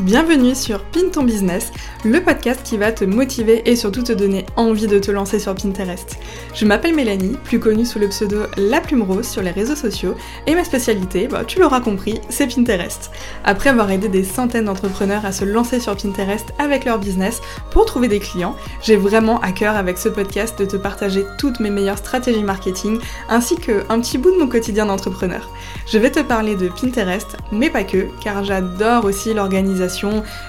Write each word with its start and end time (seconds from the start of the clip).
Bienvenue 0.00 0.54
sur 0.54 0.84
Pin 0.84 1.08
ton 1.10 1.22
business, 1.22 1.72
le 2.04 2.22
podcast 2.22 2.60
qui 2.62 2.76
va 2.76 2.92
te 2.92 3.02
motiver 3.02 3.62
et 3.64 3.76
surtout 3.76 4.02
te 4.02 4.12
donner 4.12 4.44
envie 4.54 4.88
de 4.88 4.98
te 4.98 5.10
lancer 5.10 5.38
sur 5.38 5.54
Pinterest. 5.54 6.18
Je 6.54 6.66
m'appelle 6.66 6.94
Mélanie, 6.94 7.38
plus 7.44 7.58
connue 7.58 7.86
sous 7.86 7.98
le 7.98 8.08
pseudo 8.08 8.42
La 8.58 8.82
Plume 8.82 9.00
Rose 9.00 9.26
sur 9.26 9.40
les 9.40 9.52
réseaux 9.52 9.74
sociaux, 9.74 10.14
et 10.46 10.54
ma 10.54 10.64
spécialité, 10.64 11.28
bah, 11.28 11.44
tu 11.46 11.60
l'auras 11.60 11.80
compris, 11.80 12.20
c'est 12.28 12.46
Pinterest. 12.46 13.10
Après 13.42 13.70
avoir 13.70 13.90
aidé 13.90 14.08
des 14.08 14.22
centaines 14.22 14.66
d'entrepreneurs 14.66 15.24
à 15.24 15.32
se 15.32 15.46
lancer 15.46 15.80
sur 15.80 15.96
Pinterest 15.96 16.44
avec 16.58 16.84
leur 16.84 16.98
business 16.98 17.40
pour 17.70 17.86
trouver 17.86 18.08
des 18.08 18.20
clients, 18.20 18.54
j'ai 18.82 18.96
vraiment 18.96 19.40
à 19.40 19.52
cœur 19.52 19.76
avec 19.76 19.96
ce 19.96 20.10
podcast 20.10 20.58
de 20.58 20.66
te 20.66 20.76
partager 20.76 21.24
toutes 21.38 21.58
mes 21.58 21.70
meilleures 21.70 21.96
stratégies 21.96 22.44
marketing 22.44 22.98
ainsi 23.30 23.56
qu'un 23.56 24.00
petit 24.00 24.18
bout 24.18 24.30
de 24.30 24.38
mon 24.38 24.48
quotidien 24.48 24.84
d'entrepreneur. 24.84 25.48
Je 25.90 25.96
vais 25.96 26.10
te 26.10 26.20
parler 26.20 26.54
de 26.54 26.68
Pinterest, 26.68 27.38
mais 27.50 27.70
pas 27.70 27.84
que, 27.84 28.08
car 28.22 28.44
j'adore 28.44 29.06
aussi 29.06 29.32
l'organisation 29.32 29.85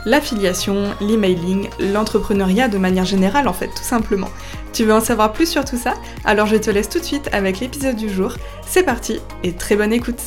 l'affiliation, 0.06 0.94
l'emailing, 1.02 1.70
l'entrepreneuriat 1.80 2.68
de 2.68 2.78
manière 2.78 3.06
générale 3.06 3.48
en 3.48 3.54
fait, 3.54 3.68
tout 3.68 3.84
simplement. 3.84 4.30
Tu 4.74 4.84
veux 4.84 4.94
en 4.94 5.02
savoir 5.02 5.34
plus 5.34 5.50
sur 5.50 5.66
tout 5.66 5.78
ça? 5.78 5.96
Alors 6.26 6.48
je 6.48 6.56
te 6.56 6.70
laisse 6.70 6.90
tout 6.90 7.00
de 7.00 7.04
suite 7.04 7.30
avec 7.32 7.60
l'épisode 7.60 7.96
du 7.96 8.10
jour. 8.10 8.36
C'est 8.66 8.84
parti 8.84 9.20
et 9.44 9.54
très 9.54 9.76
bonne 9.76 9.94
écoute 9.94 10.22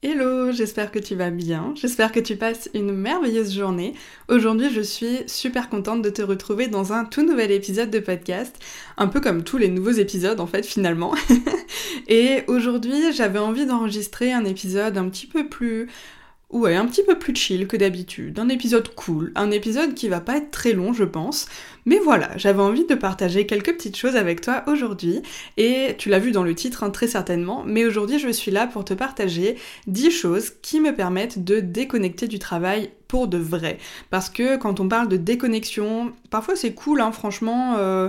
Hello, 0.00 0.52
j'espère 0.52 0.92
que 0.92 1.00
tu 1.00 1.16
vas 1.16 1.30
bien, 1.30 1.74
j'espère 1.74 2.12
que 2.12 2.20
tu 2.20 2.36
passes 2.36 2.70
une 2.72 2.92
merveilleuse 2.92 3.52
journée. 3.52 3.94
Aujourd'hui 4.28 4.70
je 4.72 4.80
suis 4.80 5.24
super 5.26 5.68
contente 5.68 6.02
de 6.02 6.08
te 6.08 6.22
retrouver 6.22 6.68
dans 6.68 6.92
un 6.92 7.04
tout 7.04 7.26
nouvel 7.26 7.50
épisode 7.50 7.90
de 7.90 7.98
podcast, 7.98 8.54
un 8.96 9.08
peu 9.08 9.20
comme 9.20 9.42
tous 9.42 9.58
les 9.58 9.66
nouveaux 9.66 9.90
épisodes 9.90 10.38
en 10.38 10.46
fait 10.46 10.64
finalement. 10.64 11.14
Et 12.08 12.44
aujourd'hui 12.46 13.12
j'avais 13.12 13.40
envie 13.40 13.66
d'enregistrer 13.66 14.32
un 14.32 14.44
épisode 14.44 14.96
un 14.96 15.08
petit 15.08 15.26
peu 15.26 15.48
plus 15.48 15.88
Ouais, 16.50 16.74
un 16.74 16.86
petit 16.86 17.02
peu 17.04 17.18
plus 17.18 17.34
chill 17.36 17.66
que 17.68 17.76
d'habitude, 17.76 18.38
un 18.38 18.48
épisode 18.48 18.88
cool, 18.94 19.32
un 19.34 19.50
épisode 19.50 19.92
qui 19.92 20.08
va 20.08 20.22
pas 20.22 20.38
être 20.38 20.50
très 20.50 20.72
long 20.72 20.94
je 20.94 21.04
pense, 21.04 21.46
mais 21.84 21.98
voilà, 21.98 22.30
j'avais 22.38 22.62
envie 22.62 22.86
de 22.86 22.94
partager 22.94 23.44
quelques 23.44 23.74
petites 23.74 23.98
choses 23.98 24.16
avec 24.16 24.40
toi 24.40 24.64
aujourd'hui, 24.66 25.20
et 25.58 25.94
tu 25.98 26.08
l'as 26.08 26.18
vu 26.18 26.32
dans 26.32 26.44
le 26.44 26.54
titre 26.54 26.84
hein, 26.84 26.88
très 26.90 27.06
certainement, 27.06 27.64
mais 27.66 27.84
aujourd'hui 27.84 28.18
je 28.18 28.30
suis 28.30 28.50
là 28.50 28.66
pour 28.66 28.86
te 28.86 28.94
partager 28.94 29.56
10 29.88 30.10
choses 30.10 30.52
qui 30.62 30.80
me 30.80 30.94
permettent 30.94 31.44
de 31.44 31.60
déconnecter 31.60 32.28
du 32.28 32.38
travail 32.38 32.92
pour 33.08 33.28
de 33.28 33.38
vrai. 33.38 33.76
Parce 34.08 34.30
que 34.30 34.56
quand 34.56 34.80
on 34.80 34.88
parle 34.88 35.08
de 35.08 35.18
déconnexion, 35.18 36.14
parfois 36.30 36.56
c'est 36.56 36.72
cool 36.72 37.02
hein, 37.02 37.12
franchement, 37.12 37.74
euh, 37.76 38.08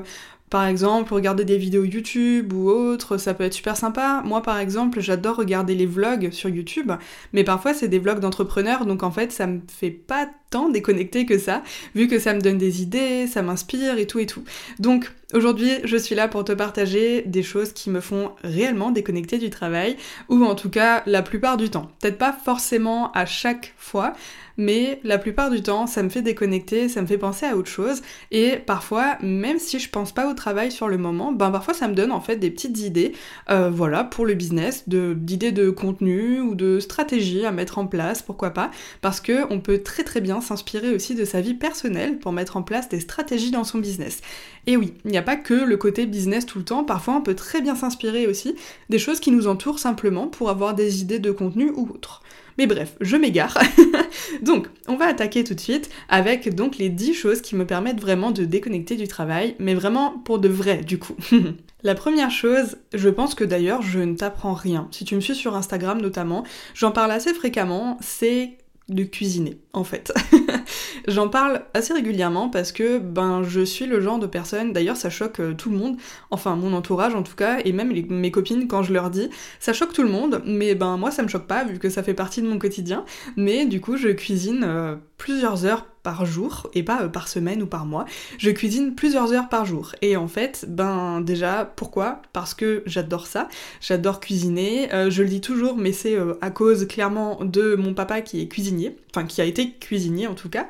par 0.50 0.66
exemple, 0.66 1.14
regarder 1.14 1.46
des 1.46 1.58
vidéos 1.58 1.84
YouTube 1.84 2.54
ou 2.54 2.70
autre, 2.70 3.18
ça 3.18 3.34
peut 3.34 3.44
être 3.44 3.54
super 3.54 3.78
sympa. 3.78 4.24
Moi, 4.26 4.42
par 4.42 4.60
exemple, 4.60 5.00
j'adore 5.00 5.36
regarder 5.36 5.76
les 5.76 5.86
vlogs 5.86 6.32
sur 6.32 6.50
YouTube, 6.50 6.92
mais 7.34 7.44
parfois 7.44 7.74
c'est 7.74 7.88
des 7.88 8.00
vlogs 8.00 8.20
d'entrepreneurs, 8.20 8.86
donc 8.86 9.04
en 9.04 9.12
fait, 9.12 9.32
ça 9.32 9.48
me 9.48 9.62
fait 9.68 9.92
pas 9.92 10.28
tant 10.50 10.70
déconnecter 10.70 11.26
que 11.26 11.38
ça, 11.38 11.62
vu 11.94 12.08
que 12.08 12.18
ça 12.18 12.34
me 12.34 12.42
donne 12.42 12.58
des 12.58 12.82
idées, 12.82 13.28
ça 13.28 13.42
m'inspire 13.42 13.98
et 14.00 14.08
tout 14.08 14.20
et 14.20 14.26
tout. 14.26 14.44
Donc, 14.80 15.12
aujourd'hui, 15.34 15.72
je 15.84 15.98
suis 15.98 16.16
là 16.16 16.28
pour 16.28 16.44
te 16.44 16.52
partager 16.52 17.24
des 17.24 17.44
choses 17.44 17.74
qui 17.74 17.90
me 17.90 18.02
font 18.02 18.32
réellement 18.44 18.92
déconnecter 18.92 19.38
du 19.38 19.50
travail, 19.50 19.98
ou 20.28 20.44
en 20.44 20.56
tout 20.56 20.70
cas 20.70 21.04
la 21.06 21.22
plupart 21.22 21.58
du 21.58 21.70
temps. 21.70 21.92
Peut-être 22.00 22.18
pas 22.18 22.34
forcément 22.34 23.12
à 23.12 23.26
chaque 23.26 23.74
fois, 23.78 24.14
mais 24.60 25.00
la 25.06 25.18
plupart 25.18 25.50
du 25.50 25.62
temps, 25.62 25.88
ça 25.88 26.04
me 26.04 26.10
fait 26.10 26.22
déconnecter, 26.22 26.90
ça 26.90 27.02
me 27.02 27.08
fait 27.08 27.18
penser 27.18 27.46
à 27.46 27.56
autre 27.56 27.70
chose, 27.70 28.02
et 28.32 28.58
parfois, 28.58 29.18
même 29.22 29.58
si 29.58 29.80
je 29.80 29.90
pense 29.90 30.12
pas 30.12 30.30
au 30.30 30.34
travail 30.34 30.70
sur 30.70 30.90
le 30.90 30.98
moment, 30.98 31.32
ben 31.32 31.50
parfois 31.50 31.74
ça 31.74 31.88
me 31.88 31.94
donne 31.94 32.12
en 32.12 32.20
fait 32.20 32.36
des 32.36 32.52
petites 32.52 32.78
idées, 32.80 33.14
euh, 33.50 33.70
voilà, 33.70 34.04
pour 34.04 34.26
le 34.26 34.34
business, 34.34 34.84
d'idées 34.88 35.54
de, 35.54 35.70
contenu 35.70 36.42
ou 36.42 36.56
de 36.56 36.80
stratégie 36.82 37.46
à 37.46 37.52
mettre 37.52 37.78
en 37.78 37.88
place, 37.88 38.22
pourquoi 38.22 38.50
pas, 38.50 38.70
parce 39.00 39.22
que 39.22 39.46
on 39.50 39.62
peut 39.62 39.82
très 39.82 40.04
très 40.04 40.20
bien 40.20 40.42
s'inspirer 40.42 40.94
aussi 40.94 41.16
de 41.16 41.24
sa 41.24 41.40
vie 41.40 41.54
personnelle 41.54 42.20
pour 42.20 42.34
mettre 42.34 42.58
en 42.58 42.64
place 42.64 42.90
des 42.90 43.00
stratégies 43.00 43.52
dans 43.52 43.64
son 43.64 43.78
business. 43.78 44.20
Et 44.68 44.76
oui, 44.76 44.94
il 45.06 45.12
n'y 45.12 45.18
a 45.18 45.19
pas 45.22 45.36
que 45.36 45.54
le 45.54 45.78
côté 45.78 46.06
business 46.06 46.46
tout 46.46 46.60
le 46.60 46.66
temps, 46.66 46.84
parfois 46.84 47.16
on 47.16 47.22
peut 47.22 47.36
très 47.36 47.62
bien 47.62 47.76
s'inspirer 47.76 48.28
aussi 48.28 48.56
des 48.90 49.00
choses 49.00 49.20
qui 49.20 49.32
nous 49.32 49.48
entourent 49.48 49.80
simplement 49.80 50.28
pour 50.28 50.50
avoir 50.50 50.74
des 50.74 51.02
idées 51.02 51.20
de 51.20 51.32
contenu 51.32 51.72
ou 51.76 51.90
autre. 51.94 52.22
Mais 52.58 52.68
bref, 52.68 52.98
je 53.00 53.16
m'égare. 53.16 53.58
donc, 54.42 54.68
on 54.90 54.98
va 54.98 55.06
attaquer 55.06 55.46
tout 55.46 55.54
de 55.54 55.60
suite 55.62 55.90
avec 56.10 56.54
donc 56.54 56.78
les 56.78 56.90
10 56.90 57.14
choses 57.14 57.42
qui 57.42 57.56
me 57.56 57.66
permettent 57.66 58.02
vraiment 58.02 58.32
de 58.32 58.44
déconnecter 58.44 58.98
du 58.98 59.08
travail, 59.08 59.56
mais 59.60 59.74
vraiment 59.74 60.12
pour 60.26 60.40
de 60.40 60.50
vrai 60.50 60.78
du 60.78 61.00
coup. 61.00 61.16
La 61.84 61.96
première 61.96 62.32
chose, 62.32 62.76
je 62.94 63.08
pense 63.08 63.34
que 63.34 63.46
d'ailleurs 63.46 63.82
je 63.82 64.00
ne 64.00 64.16
t'apprends 64.16 64.54
rien. 64.54 64.90
Si 64.92 65.06
tu 65.06 65.16
me 65.16 65.22
suis 65.22 65.36
sur 65.36 65.56
Instagram 65.56 66.02
notamment, 66.02 66.44
j'en 66.74 66.92
parle 66.92 67.12
assez 67.12 67.34
fréquemment, 67.34 67.98
c'est 68.02 68.58
de 68.90 69.04
cuisiner 69.04 69.58
en 69.74 69.84
fait. 69.84 70.14
J'en 71.08 71.30
parle 71.30 71.62
assez 71.74 71.94
régulièrement 71.94 72.50
parce 72.50 72.72
que 72.72 72.98
ben 72.98 73.44
je 73.44 73.62
suis 73.62 73.86
le 73.86 74.02
genre 74.02 74.20
de 74.20 74.28
personne, 74.28 74.74
d'ailleurs 74.74 74.98
ça 74.98 75.10
choque 75.10 75.40
euh, 75.40 75.54
tout 75.54 75.70
le 75.70 75.78
monde, 75.78 75.98
enfin 76.32 76.56
mon 76.56 76.74
entourage 76.74 77.16
en 77.16 77.24
tout 77.24 77.36
cas, 77.36 77.60
et 77.64 77.72
même 77.72 77.94
mes 78.10 78.32
copines 78.32 78.68
quand 78.68 78.84
je 78.84 78.94
leur 78.94 79.10
dis, 79.10 79.30
ça 79.60 79.74
choque 79.74 79.94
tout 79.94 80.04
le 80.04 80.10
monde, 80.10 80.42
mais 80.46 80.76
ben 80.76 80.98
moi 80.98 81.12
ça 81.12 81.24
me 81.24 81.28
choque 81.28 81.48
pas 81.48 81.64
vu 81.64 81.80
que 81.80 81.90
ça 81.90 82.04
fait 82.04 82.14
partie 82.14 82.42
de 82.42 82.48
mon 82.48 82.60
quotidien, 82.60 83.06
mais 83.38 83.66
du 83.66 83.82
coup 83.82 83.98
je 83.98 84.10
cuisine 84.10 84.64
euh, 84.64 84.96
plusieurs 85.18 85.66
heures 85.66 85.86
par 86.04 86.26
jour 86.26 86.70
et 86.74 86.84
pas 86.84 87.04
euh, 87.04 87.08
par 87.08 87.28
semaine 87.28 87.62
ou 87.62 87.68
par 87.68 87.86
mois. 87.86 88.06
Je 88.38 88.50
cuisine 88.50 88.96
plusieurs 88.96 89.34
heures 89.34 89.50
par 89.50 89.66
jour. 89.66 89.94
Et 90.02 90.16
en 90.16 90.28
fait, 90.28 90.66
ben 90.68 91.22
déjà, 91.22 91.72
pourquoi? 91.76 92.22
Parce 92.34 92.54
que 92.54 92.84
j'adore 92.86 93.28
ça. 93.28 93.48
J'adore 93.82 94.20
cuisiner. 94.20 94.94
Euh, 94.94 95.10
je 95.10 95.24
le 95.24 95.30
dis 95.30 95.42
toujours, 95.42 95.78
mais 95.78 95.92
c'est 95.92 96.16
euh, 96.16 96.34
à 96.42 96.52
cause 96.52 96.88
clairement 96.88 97.40
de 97.44 97.76
mon 97.76 97.94
papa 97.94 98.22
qui 98.22 98.42
est 98.42 98.48
cuisinier. 98.48 98.98
Enfin, 99.14 99.26
qui 99.26 99.42
a 99.42 99.46
été 99.46 99.72
cuisinier 99.72 100.28
en 100.28 100.36
tout 100.36 100.50
cas. 100.50 100.68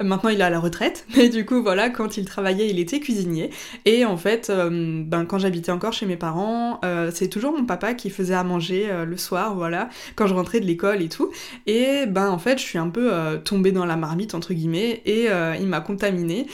Maintenant, 0.00 0.28
il 0.28 0.40
est 0.40 0.44
à 0.44 0.50
la 0.50 0.60
retraite. 0.60 1.06
Mais 1.16 1.30
du 1.30 1.46
coup, 1.46 1.62
voilà, 1.62 1.88
quand 1.88 2.18
il 2.18 2.26
travaillait, 2.26 2.68
il 2.68 2.78
était 2.78 3.00
cuisinier. 3.00 3.50
Et 3.86 4.04
en 4.04 4.18
fait, 4.18 4.52
ben 4.52 5.24
quand 5.24 5.38
j'habitais 5.38 5.72
encore 5.72 5.94
chez 5.94 6.04
mes 6.04 6.16
parents, 6.16 6.80
c'est 7.12 7.28
toujours 7.28 7.56
mon 7.56 7.64
papa 7.64 7.94
qui 7.94 8.10
faisait 8.10 8.34
à 8.34 8.44
manger 8.44 8.88
le 9.06 9.16
soir, 9.16 9.54
voilà, 9.54 9.88
quand 10.16 10.26
je 10.26 10.34
rentrais 10.34 10.60
de 10.60 10.66
l'école 10.66 11.00
et 11.00 11.08
tout. 11.08 11.30
Et 11.66 12.04
ben 12.06 12.28
en 12.28 12.38
fait, 12.38 12.58
je 12.58 12.62
suis 12.62 12.78
un 12.78 12.90
peu 12.90 13.10
tombée 13.42 13.72
dans 13.72 13.86
la 13.86 13.96
marmite 13.96 14.34
entre 14.34 14.52
guillemets 14.52 14.67
et 14.74 15.30
euh, 15.30 15.56
il 15.58 15.66
m'a 15.66 15.80
contaminée. 15.80 16.46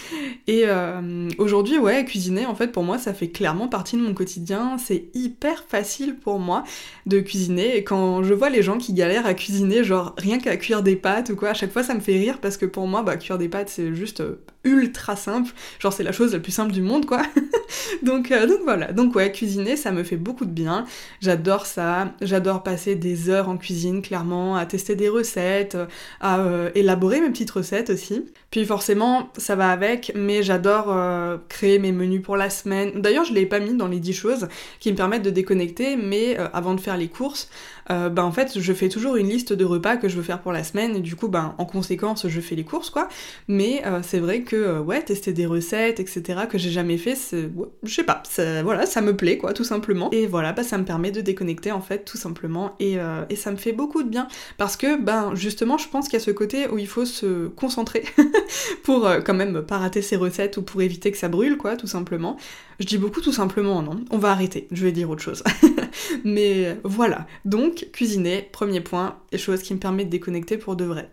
Et 0.46 0.62
euh, 0.66 1.28
aujourd'hui, 1.38 1.78
ouais, 1.78 2.04
cuisiner, 2.04 2.46
en 2.46 2.54
fait, 2.54 2.68
pour 2.68 2.82
moi, 2.82 2.98
ça 2.98 3.14
fait 3.14 3.28
clairement 3.28 3.68
partie 3.68 3.96
de 3.96 4.02
mon 4.02 4.14
quotidien. 4.14 4.76
C'est 4.78 5.04
hyper 5.14 5.64
facile 5.68 6.16
pour 6.16 6.38
moi 6.38 6.64
de 7.06 7.20
cuisiner. 7.20 7.76
Et 7.76 7.84
quand 7.84 8.22
je 8.22 8.34
vois 8.34 8.50
les 8.50 8.62
gens 8.62 8.78
qui 8.78 8.92
galèrent 8.92 9.26
à 9.26 9.34
cuisiner, 9.34 9.84
genre 9.84 10.14
rien 10.18 10.38
qu'à 10.38 10.56
cuire 10.56 10.82
des 10.82 10.96
pâtes 10.96 11.30
ou 11.30 11.36
quoi, 11.36 11.50
à 11.50 11.54
chaque 11.54 11.72
fois, 11.72 11.82
ça 11.82 11.94
me 11.94 12.00
fait 12.00 12.18
rire 12.18 12.38
parce 12.40 12.56
que 12.56 12.66
pour 12.66 12.86
moi, 12.86 13.02
bah, 13.02 13.16
cuire 13.16 13.38
des 13.38 13.48
pâtes, 13.48 13.68
c'est 13.68 13.94
juste 13.94 14.20
euh, 14.20 14.42
ultra 14.64 15.16
simple. 15.16 15.52
Genre, 15.78 15.92
c'est 15.92 16.02
la 16.02 16.12
chose 16.12 16.32
la 16.32 16.40
plus 16.40 16.52
simple 16.52 16.72
du 16.72 16.82
monde, 16.82 17.06
quoi. 17.06 17.22
donc, 18.02 18.30
donc 18.30 18.60
voilà. 18.64 18.92
Donc, 18.92 19.14
ouais, 19.14 19.32
cuisiner, 19.32 19.76
ça 19.76 19.92
me 19.92 20.02
fait 20.02 20.16
beaucoup 20.16 20.44
de 20.44 20.50
bien. 20.50 20.84
J'adore 21.20 21.66
ça. 21.66 22.12
J'adore 22.20 22.62
passer 22.62 22.94
des 22.94 23.30
heures 23.30 23.48
en 23.48 23.56
cuisine, 23.56 24.02
clairement, 24.02 24.56
à 24.56 24.66
tester 24.66 24.94
des 24.94 25.08
recettes, 25.08 25.76
à 26.20 26.44
élaborer 26.74 27.20
mes 27.20 27.30
petites 27.30 27.50
recettes 27.50 27.90
aussi 27.90 28.03
puis 28.50 28.64
forcément, 28.64 29.30
ça 29.36 29.56
va 29.56 29.70
avec, 29.70 30.12
mais 30.14 30.42
j'adore 30.42 30.86
euh, 30.88 31.36
créer 31.48 31.78
mes 31.78 31.92
menus 31.92 32.22
pour 32.22 32.36
la 32.36 32.50
semaine. 32.50 33.00
D'ailleurs, 33.00 33.24
je 33.24 33.32
l'ai 33.32 33.46
pas 33.46 33.60
mis 33.60 33.74
dans 33.74 33.88
les 33.88 34.00
10 34.00 34.12
choses 34.12 34.48
qui 34.80 34.90
me 34.90 34.96
permettent 34.96 35.22
de 35.22 35.30
déconnecter, 35.30 35.96
mais 35.96 36.38
euh, 36.38 36.48
avant 36.52 36.74
de 36.74 36.80
faire 36.80 36.96
les 36.96 37.08
courses, 37.08 37.48
euh, 37.90 38.08
bah, 38.08 38.24
en 38.24 38.32
fait, 38.32 38.58
je 38.58 38.72
fais 38.72 38.88
toujours 38.88 39.16
une 39.16 39.28
liste 39.28 39.52
de 39.52 39.64
repas 39.64 39.96
que 39.96 40.08
je 40.08 40.16
veux 40.16 40.22
faire 40.22 40.40
pour 40.40 40.52
la 40.52 40.64
semaine, 40.64 40.96
et 40.96 41.00
du 41.00 41.16
coup, 41.16 41.28
ben, 41.28 41.54
en 41.58 41.64
conséquence, 41.64 42.28
je 42.28 42.40
fais 42.40 42.54
les 42.54 42.64
courses, 42.64 42.90
quoi. 42.90 43.08
Mais 43.48 43.82
c'est 44.02 44.20
vrai 44.20 44.42
que, 44.42 44.78
ouais, 44.78 45.02
tester 45.02 45.32
des 45.32 45.46
recettes, 45.46 46.00
etc., 46.00 46.40
que 46.48 46.58
j'ai 46.58 46.70
jamais 46.70 46.98
fait, 46.98 47.14
c'est, 47.14 47.50
je 47.82 47.94
sais 47.94 48.04
pas, 48.04 48.22
voilà, 48.62 48.86
ça 48.86 49.00
me 49.00 49.14
plaît, 49.16 49.38
quoi, 49.38 49.52
tout 49.52 49.64
simplement. 49.64 50.10
Et 50.12 50.26
voilà, 50.26 50.52
bah, 50.52 50.62
ça 50.62 50.78
me 50.78 50.84
permet 50.84 51.10
de 51.10 51.20
déconnecter, 51.20 51.72
en 51.72 51.80
fait, 51.80 52.04
tout 52.04 52.16
simplement, 52.16 52.74
et, 52.80 52.96
et 53.28 53.36
ça 53.36 53.50
me 53.50 53.56
fait 53.56 53.72
beaucoup 53.72 54.02
de 54.02 54.08
bien. 54.08 54.28
Parce 54.56 54.76
que, 54.76 55.00
ben, 55.00 55.34
justement, 55.34 55.78
je 55.78 55.88
pense 55.88 56.06
qu'il 56.06 56.18
y 56.18 56.22
a 56.22 56.24
ce 56.24 56.30
côté 56.30 56.68
où 56.68 56.78
il 56.78 56.86
faut 56.86 57.04
se 57.04 57.48
concentrer 57.48 58.04
pour 58.82 59.06
euh, 59.06 59.20
quand 59.20 59.34
même 59.34 59.62
pas 59.62 59.78
rater 59.78 60.02
ses 60.02 60.16
recettes 60.16 60.56
ou 60.56 60.62
pour 60.62 60.82
éviter 60.82 61.10
que 61.10 61.18
ça 61.18 61.28
brûle, 61.28 61.56
quoi, 61.56 61.76
tout 61.76 61.86
simplement. 61.86 62.36
Je 62.80 62.86
dis 62.86 62.98
beaucoup 62.98 63.20
tout 63.20 63.32
simplement, 63.32 63.82
non 63.82 64.04
On 64.10 64.18
va 64.18 64.30
arrêter, 64.30 64.66
je 64.70 64.84
vais 64.84 64.92
dire 64.92 65.10
autre 65.10 65.22
chose. 65.22 65.42
Mais 66.24 66.78
voilà. 66.84 67.26
Donc, 67.44 67.88
cuisiner, 67.92 68.48
premier 68.52 68.80
point, 68.80 69.18
les 69.32 69.38
choses 69.38 69.62
qui 69.62 69.74
me 69.74 69.78
permettent 69.78 70.06
de 70.06 70.12
déconnecter 70.12 70.56
pour 70.56 70.76
de 70.76 70.84
vrai. 70.84 71.10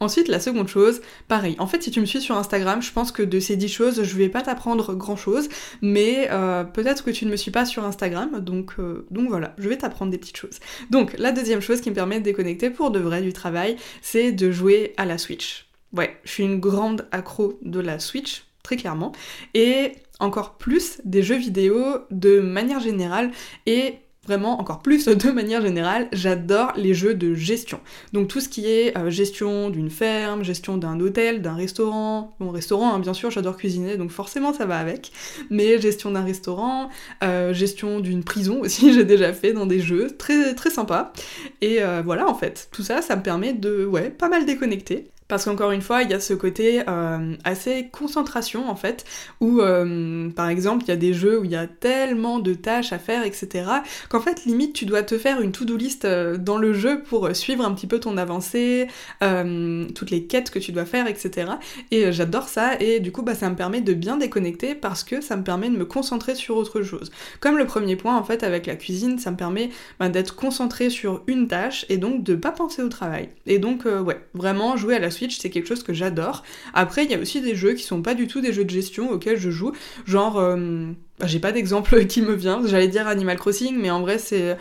Ensuite, 0.00 0.28
la 0.28 0.40
seconde 0.40 0.68
chose, 0.68 1.00
pareil. 1.28 1.56
En 1.58 1.66
fait, 1.66 1.82
si 1.82 1.90
tu 1.90 2.00
me 2.00 2.06
suis 2.06 2.20
sur 2.20 2.36
Instagram, 2.36 2.82
je 2.82 2.92
pense 2.92 3.12
que 3.12 3.22
de 3.22 3.40
ces 3.40 3.56
10 3.56 3.68
choses, 3.68 4.02
je 4.02 4.16
vais 4.16 4.28
pas 4.28 4.42
t'apprendre 4.42 4.94
grand 4.94 5.16
chose, 5.16 5.48
mais 5.80 6.28
euh, 6.30 6.64
peut-être 6.64 7.04
que 7.04 7.10
tu 7.10 7.26
ne 7.26 7.30
me 7.30 7.36
suis 7.36 7.50
pas 7.50 7.64
sur 7.64 7.84
Instagram, 7.84 8.40
donc, 8.40 8.74
euh, 8.78 9.06
donc 9.10 9.28
voilà, 9.28 9.54
je 9.58 9.68
vais 9.68 9.78
t'apprendre 9.78 10.10
des 10.10 10.18
petites 10.18 10.36
choses. 10.36 10.60
Donc, 10.90 11.14
la 11.18 11.32
deuxième 11.32 11.60
chose 11.60 11.80
qui 11.80 11.90
me 11.90 11.94
permet 11.94 12.18
de 12.18 12.24
déconnecter 12.24 12.70
pour 12.70 12.90
de 12.90 12.98
vrai 12.98 13.22
du 13.22 13.32
travail, 13.32 13.76
c'est 14.02 14.32
de 14.32 14.50
jouer 14.50 14.92
à 14.96 15.04
la 15.04 15.18
Switch. 15.18 15.66
Ouais, 15.92 16.18
je 16.24 16.30
suis 16.30 16.44
une 16.44 16.60
grande 16.60 17.06
accro 17.12 17.58
de 17.62 17.80
la 17.80 17.98
Switch, 17.98 18.44
très 18.62 18.76
clairement. 18.76 19.12
Et 19.54 19.92
encore 20.24 20.56
plus 20.56 21.00
des 21.04 21.22
jeux 21.22 21.36
vidéo 21.36 21.82
de 22.10 22.40
manière 22.40 22.80
générale. 22.80 23.30
Et 23.66 23.98
vraiment 24.26 24.60
encore 24.60 24.80
plus 24.80 25.06
de 25.08 25.30
manière 25.30 25.62
générale, 25.62 26.08
j'adore 26.12 26.72
les 26.76 26.94
jeux 26.94 27.14
de 27.14 27.34
gestion. 27.34 27.80
Donc 28.12 28.28
tout 28.28 28.40
ce 28.40 28.48
qui 28.48 28.66
est 28.66 28.96
euh, 28.96 29.10
gestion 29.10 29.70
d'une 29.70 29.90
ferme, 29.90 30.42
gestion 30.42 30.76
d'un 30.76 30.98
hôtel, 31.00 31.42
d'un 31.42 31.54
restaurant, 31.54 32.34
bon 32.40 32.50
restaurant 32.50 32.94
hein, 32.94 32.98
bien 32.98 33.14
sûr 33.14 33.30
j'adore 33.30 33.56
cuisiner 33.56 33.96
donc 33.96 34.10
forcément 34.10 34.52
ça 34.52 34.66
va 34.66 34.78
avec, 34.78 35.12
mais 35.50 35.80
gestion 35.80 36.10
d'un 36.10 36.24
restaurant, 36.24 36.88
euh, 37.22 37.52
gestion 37.52 38.00
d'une 38.00 38.24
prison 38.24 38.60
aussi 38.60 38.92
j'ai 38.94 39.04
déjà 39.04 39.32
fait 39.32 39.52
dans 39.52 39.66
des 39.66 39.80
jeux, 39.80 40.10
très 40.16 40.54
très 40.54 40.70
sympa. 40.70 41.12
Et 41.60 41.82
euh, 41.82 42.02
voilà 42.04 42.28
en 42.28 42.34
fait, 42.34 42.68
tout 42.72 42.82
ça 42.82 43.02
ça 43.02 43.16
me 43.16 43.22
permet 43.22 43.52
de 43.52 43.84
ouais 43.84 44.10
pas 44.10 44.28
mal 44.28 44.46
déconnecter 44.46 45.10
parce 45.26 45.46
qu'encore 45.46 45.70
une 45.70 45.80
fois, 45.80 46.02
il 46.02 46.10
y 46.10 46.14
a 46.14 46.20
ce 46.20 46.34
côté 46.34 46.82
euh, 46.86 47.34
assez 47.44 47.88
concentration 47.90 48.68
en 48.68 48.76
fait, 48.76 49.04
où 49.40 49.60
euh, 49.60 50.28
par 50.30 50.48
exemple 50.50 50.84
il 50.84 50.88
y 50.88 50.92
a 50.92 50.96
des 50.96 51.14
jeux 51.14 51.40
où 51.40 51.44
il 51.44 51.50
y 51.50 51.56
a 51.56 51.66
tellement 51.66 52.40
de 52.40 52.52
tâches 52.52 52.92
à 52.92 52.98
faire, 52.98 53.24
etc., 53.24 53.64
qu'en 54.10 54.20
fait 54.20 54.44
limite 54.44 54.74
tu 54.74 54.84
dois 54.84 55.02
te 55.02 55.16
faire 55.16 55.40
une 55.40 55.52
to-do 55.52 55.76
list 55.76 56.04
euh, 56.04 56.36
dans 56.36 56.58
le 56.58 56.74
jeu 56.74 57.02
pour 57.02 57.34
suivre 57.34 57.64
un 57.64 57.72
petit 57.72 57.86
peu 57.86 58.00
ton 58.00 58.18
avancée, 58.18 58.88
toutes 59.20 60.10
les 60.10 60.24
quêtes 60.24 60.50
que 60.50 60.58
tu 60.58 60.72
dois 60.72 60.84
faire, 60.84 61.06
etc. 61.06 61.52
Et 61.90 62.12
j'adore 62.12 62.48
ça, 62.48 62.78
et 62.78 63.00
du 63.00 63.10
coup 63.10 63.22
bah, 63.22 63.34
ça 63.34 63.48
me 63.48 63.56
permet 63.56 63.80
de 63.80 63.94
bien 63.94 64.18
déconnecter 64.18 64.74
parce 64.74 65.04
que 65.04 65.20
ça 65.22 65.36
me 65.36 65.42
permet 65.42 65.70
de 65.70 65.76
me 65.76 65.86
concentrer 65.86 66.34
sur 66.34 66.56
autre 66.56 66.82
chose. 66.82 67.10
Comme 67.40 67.56
le 67.56 67.66
premier 67.66 67.96
point 67.96 68.16
en 68.16 68.24
fait 68.24 68.42
avec 68.42 68.66
la 68.66 68.76
cuisine, 68.76 69.18
ça 69.18 69.30
me 69.30 69.36
permet 69.36 69.70
bah, 69.98 70.10
d'être 70.10 70.36
concentré 70.36 70.90
sur 70.90 71.22
une 71.26 71.48
tâche 71.48 71.86
et 71.88 71.96
donc 71.96 72.22
de 72.22 72.34
pas 72.34 72.52
penser 72.52 72.82
au 72.82 72.88
travail. 72.88 73.30
Et 73.46 73.58
donc 73.58 73.84
ouais, 73.86 74.20
vraiment 74.34 74.76
jouer 74.76 74.96
à 74.96 74.98
la 74.98 75.10
Switch, 75.14 75.38
c'est 75.38 75.50
quelque 75.50 75.68
chose 75.68 75.82
que 75.82 75.92
j'adore. 75.92 76.42
Après, 76.74 77.04
il 77.04 77.10
y 77.10 77.14
a 77.14 77.18
aussi 77.18 77.40
des 77.40 77.54
jeux 77.54 77.74
qui 77.74 77.82
sont 77.82 78.02
pas 78.02 78.14
du 78.14 78.26
tout 78.26 78.40
des 78.40 78.52
jeux 78.52 78.64
de 78.64 78.70
gestion 78.70 79.10
auxquels 79.10 79.38
je 79.38 79.50
joue, 79.50 79.72
genre, 80.06 80.38
euh, 80.38 80.86
bah, 81.18 81.26
j'ai 81.26 81.40
pas 81.40 81.52
d'exemple 81.52 82.06
qui 82.06 82.22
me 82.22 82.34
vient, 82.34 82.60
j'allais 82.66 82.88
dire 82.88 83.06
Animal 83.06 83.38
Crossing, 83.38 83.76
mais 83.76 83.90
en 83.90 84.00
vrai, 84.00 84.18
c'est. 84.18 84.56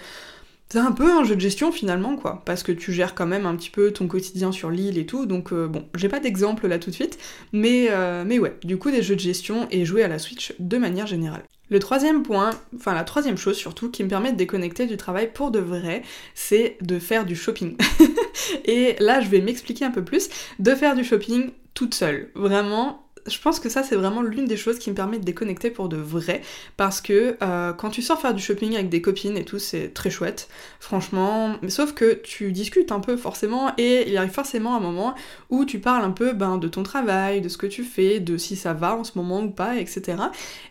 Un 0.76 0.92
peu 0.92 1.12
un 1.12 1.24
jeu 1.24 1.36
de 1.36 1.40
gestion 1.40 1.72
finalement, 1.72 2.16
quoi, 2.16 2.42
parce 2.46 2.64
que 2.64 2.72
tu 2.72 2.92
gères 2.92 3.14
quand 3.14 3.28
même 3.28 3.46
un 3.46 3.56
petit 3.56 3.70
peu 3.70 3.92
ton 3.92 4.08
quotidien 4.08 4.52
sur 4.52 4.72
l'île 4.72 4.98
et 4.98 5.06
tout, 5.06 5.28
donc 5.28 5.54
euh, 5.54 5.68
bon, 5.68 5.88
j'ai 5.94 6.10
pas 6.10 6.20
d'exemple 6.20 6.68
là 6.68 6.80
tout 6.80 6.90
de 6.90 6.96
suite, 6.96 7.20
mais, 7.52 7.90
euh, 7.92 8.24
mais 8.26 8.40
ouais, 8.40 8.58
du 8.64 8.78
coup 8.78 8.90
des 8.90 9.04
jeux 9.04 9.14
de 9.16 9.20
gestion 9.20 9.68
et 9.70 9.86
jouer 9.86 10.02
à 10.02 10.08
la 10.08 10.18
Switch 10.18 10.56
de 10.58 10.78
manière 10.80 11.06
générale. 11.06 11.44
Le 11.70 11.80
troisième 11.80 12.24
point, 12.24 12.52
enfin 12.76 12.94
la 12.94 13.04
troisième 13.04 13.38
chose 13.38 13.58
surtout 13.58 13.90
qui 13.90 14.04
me 14.04 14.10
permet 14.10 14.32
de 14.32 14.38
déconnecter 14.38 14.86
du 14.86 14.98
travail 14.98 15.32
pour 15.34 15.50
de 15.50 15.60
vrai, 15.60 16.04
c'est 16.36 16.78
de 16.82 17.00
faire 17.00 17.26
du 17.26 17.36
shopping. 17.36 17.78
et 18.66 18.96
là 19.00 19.22
je 19.22 19.30
vais 19.30 19.42
m'expliquer 19.42 19.86
un 19.86 19.92
peu 19.92 20.04
plus, 20.04 20.30
de 20.60 20.76
faire 20.76 20.96
du 20.96 21.04
shopping 21.04 21.52
toute 21.74 21.96
seule. 21.96 22.30
Vraiment, 22.36 23.03
je 23.28 23.40
pense 23.40 23.60
que 23.60 23.70
ça 23.70 23.84
c'est 23.84 23.96
vraiment 23.96 24.22
l'une 24.22 24.46
des 24.46 24.58
choses 24.58 24.80
qui 24.80 24.90
me 24.90 24.96
permet 24.96 25.18
de 25.18 25.24
déconnecter 25.24 25.70
pour 25.70 25.90
de 25.90 25.98
vrai. 25.98 26.42
Parce 26.78 27.02
que 27.02 27.38
euh, 27.42 27.74
quand 27.74 27.90
tu 27.90 28.02
sors 28.02 28.20
faire 28.20 28.34
du 28.34 28.42
shopping 28.42 28.74
avec 28.76 28.90
des 28.90 29.02
copines 29.02 29.38
et 29.38 29.46
tout 29.46 29.60
c'est 29.60 29.94
très 29.94 30.10
chouette. 30.10 30.50
Franchement 30.80 31.56
sauf 31.70 31.94
que 31.94 32.14
tu 32.14 32.52
discutes 32.52 32.92
un 32.92 33.00
peu 33.00 33.18
forcément 33.18 33.72
et 33.78 34.10
il 34.10 34.18
arrive 34.18 34.32
forcément 34.32 34.76
un 34.76 34.80
moment 34.80 35.16
où 35.50 35.66
tu 35.66 35.80
parles 35.80 36.04
un 36.04 36.12
peu 36.12 36.34
ben, 36.34 36.58
de 36.58 36.68
ton 36.68 36.84
travail 36.84 37.42
de 37.42 37.50
ce 37.50 37.58
que 37.58 37.68
tu 37.68 37.84
fais 37.84 38.20
de 38.20 38.38
si 38.38 38.56
ça 38.56 38.74
va 38.74 38.96
en 38.96 39.04
ce 39.04 39.12
moment 39.16 39.42
ou 39.42 39.50
pas 39.50 39.78
etc 39.78 40.18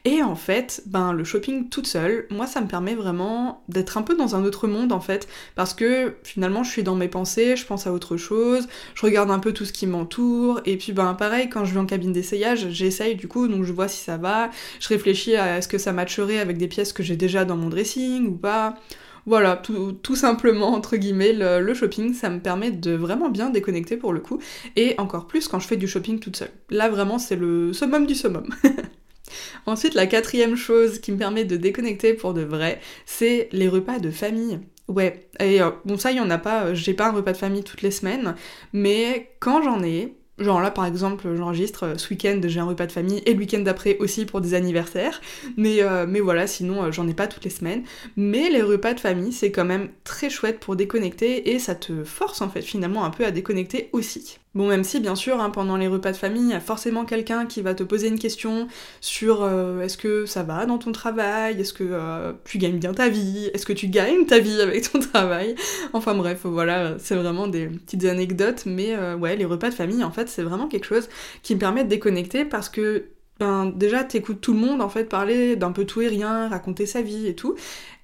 et 0.04 0.22
en 0.22 0.34
fait 0.34 0.82
ben 0.86 1.12
le 1.12 1.24
shopping 1.24 1.68
toute 1.68 1.86
seule 1.86 2.26
moi 2.30 2.46
ça 2.46 2.60
me 2.60 2.66
permet 2.66 2.94
vraiment 2.94 3.62
d'être 3.68 3.98
un 3.98 4.02
peu 4.02 4.14
dans 4.14 4.36
un 4.36 4.44
autre 4.44 4.68
monde 4.68 4.92
en 4.92 5.00
fait. 5.00 5.28
Parce 5.54 5.74
que 5.74 6.14
finalement 6.22 6.64
je 6.64 6.70
suis 6.70 6.82
dans 6.82 6.96
mes 6.96 7.08
pensées 7.08 7.56
je 7.56 7.66
pense 7.66 7.86
à 7.86 7.92
autre 7.92 8.16
chose 8.16 8.68
je 8.94 9.02
regarde 9.02 9.30
un 9.30 9.38
peu 9.38 9.52
tout 9.52 9.64
ce 9.64 9.72
qui 9.72 9.86
m'entoure 9.86 10.60
et 10.64 10.76
puis 10.76 10.92
ben 10.92 11.14
pareil 11.14 11.48
quand 11.48 11.64
je 11.64 11.74
vais 11.74 11.80
en 11.80 11.86
cabine 11.86 12.12
j'essaye 12.54 13.16
du 13.16 13.28
coup, 13.28 13.48
donc 13.48 13.64
je 13.64 13.72
vois 13.72 13.88
si 13.88 14.02
ça 14.02 14.16
va, 14.16 14.50
je 14.80 14.88
réfléchis 14.88 15.36
à 15.36 15.58
est-ce 15.58 15.68
que 15.68 15.78
ça 15.78 15.92
matcherait 15.92 16.38
avec 16.38 16.58
des 16.58 16.68
pièces 16.68 16.92
que 16.92 17.02
j'ai 17.02 17.16
déjà 17.16 17.44
dans 17.44 17.56
mon 17.56 17.68
dressing 17.68 18.26
ou 18.26 18.36
pas. 18.36 18.76
Voilà, 19.24 19.56
tout, 19.56 20.16
simplement, 20.16 20.72
entre 20.72 20.96
guillemets, 20.96 21.32
le, 21.32 21.74
shopping, 21.74 22.12
ça 22.12 22.28
me 22.28 22.40
permet 22.40 22.72
de 22.72 22.92
vraiment 22.92 23.30
bien 23.30 23.50
déconnecter 23.50 23.96
pour 23.96 24.12
le 24.12 24.18
coup, 24.18 24.40
et 24.74 24.94
encore 24.98 25.28
plus 25.28 25.46
quand 25.46 25.60
je 25.60 25.68
fais 25.68 25.76
du 25.76 25.86
shopping 25.86 26.18
toute 26.18 26.36
seule. 26.36 26.50
Là, 26.70 26.88
vraiment, 26.88 27.18
c'est 27.18 27.36
le 27.36 27.72
summum 27.72 28.06
du 28.06 28.16
summum. 28.16 28.48
Ensuite, 29.66 29.94
la 29.94 30.06
quatrième 30.06 30.56
chose 30.56 30.98
qui 30.98 31.12
me 31.12 31.18
permet 31.18 31.44
de 31.44 31.56
déconnecter 31.56 32.14
pour 32.14 32.34
de 32.34 32.42
vrai, 32.42 32.80
c'est 33.06 33.48
les 33.52 33.68
repas 33.68 34.00
de 34.00 34.10
famille. 34.10 34.58
Ouais, 34.88 35.28
et 35.38 35.62
euh, 35.62 35.70
bon 35.84 35.96
ça, 35.96 36.10
il 36.10 36.16
y 36.16 36.20
en 36.20 36.28
a 36.28 36.38
pas, 36.38 36.64
euh, 36.66 36.74
j'ai 36.74 36.92
pas 36.92 37.08
un 37.08 37.12
repas 37.12 37.32
de 37.32 37.36
famille 37.36 37.62
toutes 37.62 37.82
les 37.82 37.92
semaines, 37.92 38.34
mais 38.72 39.30
quand 39.38 39.62
j'en 39.62 39.82
ai, 39.82 40.16
Genre 40.42 40.60
là 40.60 40.70
par 40.70 40.86
exemple 40.86 41.34
j'enregistre 41.36 41.84
euh, 41.84 41.96
ce 41.96 42.10
week-end 42.10 42.40
j'ai 42.44 42.60
un 42.60 42.64
repas 42.64 42.86
de 42.86 42.92
famille 42.92 43.22
et 43.26 43.32
le 43.32 43.38
week-end 43.38 43.60
d'après 43.60 43.96
aussi 43.98 44.26
pour 44.26 44.40
des 44.40 44.54
anniversaires. 44.54 45.20
Mais, 45.56 45.82
euh, 45.82 46.06
mais 46.08 46.20
voilà 46.20 46.46
sinon 46.46 46.84
euh, 46.84 46.92
j'en 46.92 47.06
ai 47.06 47.14
pas 47.14 47.26
toutes 47.26 47.44
les 47.44 47.50
semaines. 47.50 47.84
Mais 48.16 48.50
les 48.50 48.62
repas 48.62 48.94
de 48.94 49.00
famille 49.00 49.32
c'est 49.32 49.52
quand 49.52 49.64
même 49.64 49.88
très 50.04 50.30
chouette 50.30 50.58
pour 50.60 50.76
déconnecter 50.76 51.52
et 51.52 51.58
ça 51.58 51.74
te 51.74 52.04
force 52.04 52.40
en 52.42 52.48
fait 52.48 52.62
finalement 52.62 53.04
un 53.04 53.10
peu 53.10 53.24
à 53.24 53.30
déconnecter 53.30 53.88
aussi. 53.92 54.38
Bon, 54.54 54.68
même 54.68 54.84
si, 54.84 55.00
bien 55.00 55.14
sûr, 55.14 55.40
hein, 55.40 55.48
pendant 55.48 55.78
les 55.78 55.88
repas 55.88 56.12
de 56.12 56.16
famille, 56.16 56.42
il 56.42 56.50
y 56.50 56.54
a 56.54 56.60
forcément 56.60 57.06
quelqu'un 57.06 57.46
qui 57.46 57.62
va 57.62 57.74
te 57.74 57.82
poser 57.82 58.08
une 58.08 58.18
question 58.18 58.68
sur 59.00 59.42
euh, 59.42 59.80
est-ce 59.80 59.96
que 59.96 60.26
ça 60.26 60.42
va 60.42 60.66
dans 60.66 60.76
ton 60.76 60.92
travail, 60.92 61.58
est-ce 61.58 61.72
que 61.72 61.84
euh, 61.84 62.34
tu 62.44 62.58
gagnes 62.58 62.78
bien 62.78 62.92
ta 62.92 63.08
vie, 63.08 63.50
est-ce 63.54 63.64
que 63.64 63.72
tu 63.72 63.86
gagnes 63.86 64.26
ta 64.26 64.40
vie 64.40 64.60
avec 64.60 64.92
ton 64.92 64.98
travail? 65.12 65.54
Enfin 65.94 66.14
bref, 66.14 66.40
voilà, 66.44 66.98
c'est 66.98 67.14
vraiment 67.14 67.48
des 67.48 67.66
petites 67.66 68.04
anecdotes, 68.04 68.64
mais 68.66 68.94
euh, 68.94 69.16
ouais, 69.16 69.36
les 69.36 69.46
repas 69.46 69.70
de 69.70 69.74
famille, 69.74 70.04
en 70.04 70.10
fait, 70.10 70.28
c'est 70.28 70.42
vraiment 70.42 70.68
quelque 70.68 70.84
chose 70.86 71.08
qui 71.42 71.54
me 71.54 71.60
permet 71.60 71.84
de 71.84 71.88
déconnecter 71.88 72.44
parce 72.44 72.68
que 72.68 73.06
ben, 73.40 73.72
déjà 73.74 74.04
t'écoutes 74.04 74.42
tout 74.42 74.52
le 74.52 74.60
monde 74.60 74.82
en 74.82 74.90
fait 74.90 75.04
parler 75.04 75.56
d'un 75.56 75.72
peu 75.72 75.86
tout 75.86 76.02
et 76.02 76.08
rien, 76.08 76.48
raconter 76.48 76.84
sa 76.84 77.00
vie 77.00 77.26
et 77.26 77.34
tout, 77.34 77.54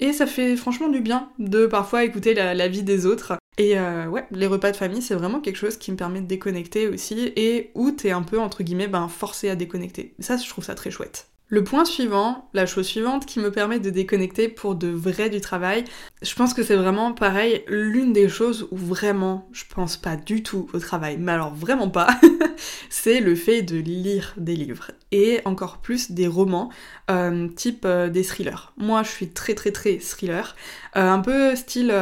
et 0.00 0.14
ça 0.14 0.26
fait 0.26 0.56
franchement 0.56 0.88
du 0.88 1.00
bien 1.00 1.28
de 1.38 1.66
parfois 1.66 2.04
écouter 2.04 2.32
la 2.32 2.68
vie 2.68 2.82
des 2.82 3.04
autres. 3.04 3.37
Et 3.58 3.78
euh, 3.78 4.06
ouais, 4.06 4.26
les 4.30 4.46
repas 4.46 4.70
de 4.70 4.76
famille, 4.76 5.02
c'est 5.02 5.14
vraiment 5.14 5.40
quelque 5.40 5.56
chose 5.56 5.76
qui 5.76 5.90
me 5.92 5.96
permet 5.96 6.20
de 6.20 6.26
déconnecter 6.26 6.86
aussi, 6.88 7.32
et 7.36 7.72
où 7.74 7.90
t'es 7.90 8.12
un 8.12 8.22
peu, 8.22 8.38
entre 8.40 8.62
guillemets, 8.62 8.88
ben, 8.88 9.08
forcé 9.08 9.50
à 9.50 9.56
déconnecter. 9.56 10.14
Ça, 10.20 10.36
je 10.36 10.48
trouve 10.48 10.64
ça 10.64 10.74
très 10.76 10.90
chouette. 10.92 11.28
Le 11.50 11.64
point 11.64 11.86
suivant, 11.86 12.50
la 12.52 12.66
chose 12.66 12.86
suivante 12.86 13.24
qui 13.24 13.40
me 13.40 13.50
permet 13.50 13.80
de 13.80 13.88
déconnecter 13.88 14.50
pour 14.50 14.74
de 14.74 14.88
vrai 14.88 15.30
du 15.30 15.40
travail, 15.40 15.84
je 16.20 16.34
pense 16.34 16.52
que 16.52 16.62
c'est 16.62 16.76
vraiment 16.76 17.14
pareil, 17.14 17.64
l'une 17.68 18.12
des 18.12 18.28
choses 18.28 18.68
où 18.70 18.76
vraiment 18.76 19.48
je 19.52 19.64
pense 19.74 19.96
pas 19.96 20.16
du 20.16 20.42
tout 20.42 20.68
au 20.74 20.78
travail, 20.78 21.16
mais 21.18 21.32
alors 21.32 21.54
vraiment 21.54 21.88
pas, 21.88 22.08
c'est 22.90 23.20
le 23.20 23.34
fait 23.34 23.62
de 23.62 23.78
lire 23.78 24.34
des 24.36 24.56
livres. 24.56 24.90
Et 25.10 25.40
encore 25.46 25.78
plus 25.78 26.10
des 26.10 26.26
romans, 26.26 26.68
euh, 27.10 27.48
type 27.48 27.86
euh, 27.86 28.10
des 28.10 28.24
thrillers. 28.24 28.74
Moi 28.76 29.02
je 29.02 29.08
suis 29.08 29.30
très 29.30 29.54
très 29.54 29.72
très 29.72 29.96
thriller, 29.96 30.54
euh, 30.96 31.08
un 31.08 31.20
peu 31.20 31.56
style, 31.56 31.94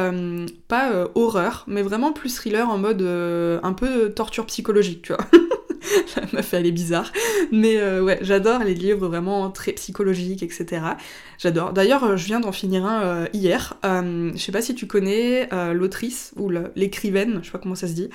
pas 0.67 1.07
horreur, 1.15 1.63
mais 1.67 1.83
vraiment 1.83 2.11
plus 2.11 2.35
thriller 2.35 2.69
en 2.69 2.77
mode 2.77 3.01
un 3.01 3.73
peu 3.73 4.11
torture 4.11 4.45
psychologique, 4.45 5.03
tu 5.03 5.13
vois. 5.13 5.25
la 6.15 6.23
meuf 6.33 6.53
elle 6.53 6.65
est 6.65 6.71
bizarre. 6.71 7.11
Mais 7.51 7.77
euh, 7.77 8.03
ouais, 8.03 8.19
j'adore 8.21 8.63
les 8.63 8.73
livres 8.73 9.07
vraiment 9.07 9.49
très 9.51 9.73
psychologiques, 9.73 10.43
etc. 10.43 10.81
J'adore. 11.37 11.73
D'ailleurs, 11.73 12.03
euh, 12.03 12.17
je 12.17 12.25
viens 12.25 12.39
d'en 12.39 12.51
finir 12.51 12.85
un 12.85 13.03
euh, 13.03 13.27
hier. 13.33 13.77
je 13.83 14.37
sais 14.37 14.51
pas 14.51 14.61
si 14.61 14.75
tu 14.75 14.87
connais 14.87 15.49
l'autrice 15.73 16.33
ou 16.37 16.51
l'écrivaine, 16.75 17.39
je 17.41 17.47
sais 17.47 17.51
pas 17.51 17.59
comment 17.59 17.75
ça 17.75 17.87
se 17.87 17.93
dit, 17.93 18.09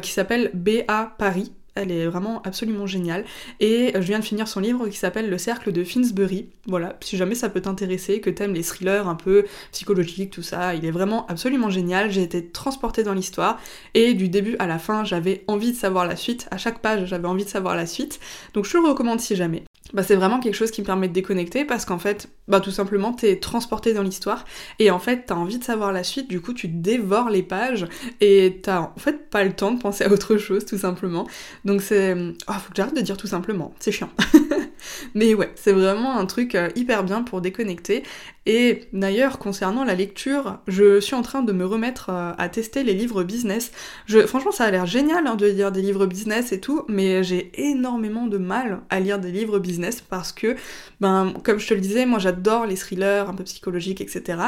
qui 0.00 0.10
s'appelle 0.10 0.50
B.A. 0.54 1.14
Paris. 1.18 1.52
Elle 1.74 1.90
est 1.90 2.06
vraiment 2.06 2.42
absolument 2.42 2.86
géniale. 2.86 3.24
Et 3.60 3.92
je 3.94 4.00
viens 4.00 4.18
de 4.18 4.24
finir 4.24 4.46
son 4.46 4.60
livre 4.60 4.88
qui 4.88 4.96
s'appelle 4.96 5.30
Le 5.30 5.38
cercle 5.38 5.72
de 5.72 5.84
Finsbury. 5.84 6.48
Voilà, 6.66 6.96
si 7.00 7.16
jamais 7.16 7.34
ça 7.34 7.48
peut 7.48 7.62
t'intéresser, 7.62 8.20
que 8.20 8.30
t'aimes 8.30 8.54
les 8.54 8.62
thrillers 8.62 9.08
un 9.08 9.14
peu 9.14 9.46
psychologiques, 9.72 10.30
tout 10.30 10.42
ça, 10.42 10.74
il 10.74 10.84
est 10.84 10.90
vraiment 10.90 11.26
absolument 11.26 11.70
génial. 11.70 12.10
J'ai 12.10 12.22
été 12.22 12.46
transportée 12.46 13.02
dans 13.02 13.14
l'histoire 13.14 13.58
et 13.94 14.14
du 14.14 14.28
début 14.28 14.56
à 14.58 14.66
la 14.66 14.78
fin, 14.78 15.04
j'avais 15.04 15.44
envie 15.48 15.72
de 15.72 15.76
savoir 15.76 16.06
la 16.06 16.16
suite. 16.16 16.46
À 16.50 16.58
chaque 16.58 16.80
page, 16.80 17.06
j'avais 17.06 17.28
envie 17.28 17.44
de 17.44 17.50
savoir 17.50 17.74
la 17.74 17.86
suite. 17.86 18.20
Donc 18.54 18.66
je 18.66 18.76
le 18.76 18.88
recommande 18.88 19.20
si 19.20 19.34
jamais 19.34 19.64
bah, 19.92 20.02
c'est 20.02 20.16
vraiment 20.16 20.40
quelque 20.40 20.54
chose 20.54 20.70
qui 20.70 20.80
me 20.80 20.86
permet 20.86 21.08
de 21.08 21.12
déconnecter 21.12 21.64
parce 21.64 21.84
qu'en 21.84 21.98
fait, 21.98 22.28
bah, 22.48 22.60
tout 22.60 22.70
simplement, 22.70 23.12
t'es 23.12 23.38
transporté 23.38 23.94
dans 23.94 24.02
l'histoire 24.02 24.44
et 24.78 24.90
en 24.90 24.98
fait, 24.98 25.24
t'as 25.26 25.34
envie 25.34 25.58
de 25.58 25.64
savoir 25.64 25.92
la 25.92 26.04
suite, 26.04 26.28
du 26.28 26.40
coup, 26.40 26.54
tu 26.54 26.68
dévores 26.68 27.30
les 27.30 27.42
pages 27.42 27.86
et 28.20 28.60
t'as 28.62 28.80
en 28.80 28.98
fait 28.98 29.30
pas 29.30 29.44
le 29.44 29.52
temps 29.52 29.72
de 29.72 29.80
penser 29.80 30.04
à 30.04 30.12
autre 30.12 30.36
chose, 30.36 30.64
tout 30.64 30.78
simplement. 30.78 31.26
Donc 31.64 31.82
c'est. 31.82 32.14
Oh, 32.48 32.52
faut 32.52 32.70
que 32.70 32.76
j'arrête 32.76 32.96
de 32.96 33.00
dire 33.00 33.16
tout 33.16 33.26
simplement, 33.26 33.74
c'est 33.78 33.92
chiant. 33.92 34.10
Mais 35.14 35.34
ouais, 35.34 35.50
c'est 35.54 35.72
vraiment 35.72 36.16
un 36.16 36.26
truc 36.26 36.54
euh, 36.54 36.68
hyper 36.76 37.04
bien 37.04 37.22
pour 37.22 37.40
déconnecter. 37.40 38.02
Et 38.44 38.88
d'ailleurs, 38.92 39.38
concernant 39.38 39.84
la 39.84 39.94
lecture, 39.94 40.58
je 40.66 40.98
suis 40.98 41.14
en 41.14 41.22
train 41.22 41.42
de 41.42 41.52
me 41.52 41.64
remettre 41.64 42.10
euh, 42.10 42.32
à 42.38 42.48
tester 42.48 42.82
les 42.82 42.92
livres 42.92 43.22
business. 43.22 43.70
Je, 44.06 44.26
franchement, 44.26 44.50
ça 44.50 44.64
a 44.64 44.70
l'air 44.70 44.84
génial 44.84 45.28
hein, 45.28 45.36
de 45.36 45.46
lire 45.46 45.70
des 45.70 45.80
livres 45.80 46.06
business 46.06 46.50
et 46.50 46.58
tout, 46.60 46.84
mais 46.88 47.22
j'ai 47.22 47.52
énormément 47.54 48.26
de 48.26 48.38
mal 48.38 48.80
à 48.90 48.98
lire 48.98 49.20
des 49.20 49.30
livres 49.30 49.60
business 49.60 50.00
parce 50.00 50.32
que, 50.32 50.56
ben, 51.00 51.32
comme 51.44 51.60
je 51.60 51.68
te 51.68 51.74
le 51.74 51.80
disais, 51.80 52.04
moi 52.04 52.18
j'adore 52.18 52.66
les 52.66 52.76
thrillers 52.76 53.28
un 53.28 53.34
peu 53.34 53.44
psychologiques, 53.44 54.00
etc. 54.00 54.38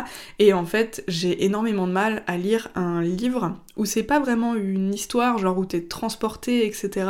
Et 0.40 0.52
en 0.52 0.64
fait, 0.66 1.04
j'ai 1.06 1.44
énormément 1.44 1.86
de 1.86 1.92
mal 1.92 2.24
à 2.26 2.36
lire 2.36 2.70
un 2.74 3.00
livre 3.00 3.56
où 3.76 3.84
c'est 3.84 4.02
pas 4.02 4.18
vraiment 4.18 4.56
une 4.56 4.92
histoire, 4.92 5.38
genre 5.38 5.58
où 5.58 5.66
t'es 5.66 5.82
transporté, 5.82 6.66
etc. 6.66 7.06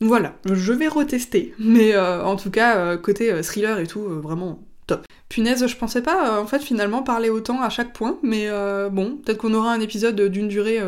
Voilà, 0.00 0.36
je 0.44 0.72
vais 0.72 0.88
retester. 0.88 1.54
Mais 1.58 1.94
euh, 1.94 2.24
en 2.24 2.36
tout 2.36 2.50
cas, 2.50 2.76
euh, 2.78 2.96
côté 2.96 3.42
thriller 3.42 3.78
et 3.78 3.86
tout, 3.86 4.02
vraiment 4.02 4.60
top. 4.86 5.06
Punaise, 5.28 5.66
je 5.66 5.76
pensais 5.76 6.02
pas 6.02 6.40
en 6.40 6.46
fait 6.46 6.60
finalement 6.60 7.02
parler 7.02 7.28
autant 7.30 7.60
à 7.60 7.68
chaque 7.68 7.92
point, 7.92 8.18
mais 8.22 8.48
bon, 8.90 9.18
peut-être 9.18 9.38
qu'on 9.38 9.52
aura 9.52 9.72
un 9.72 9.80
épisode 9.80 10.18
d'une 10.20 10.48
durée 10.48 10.80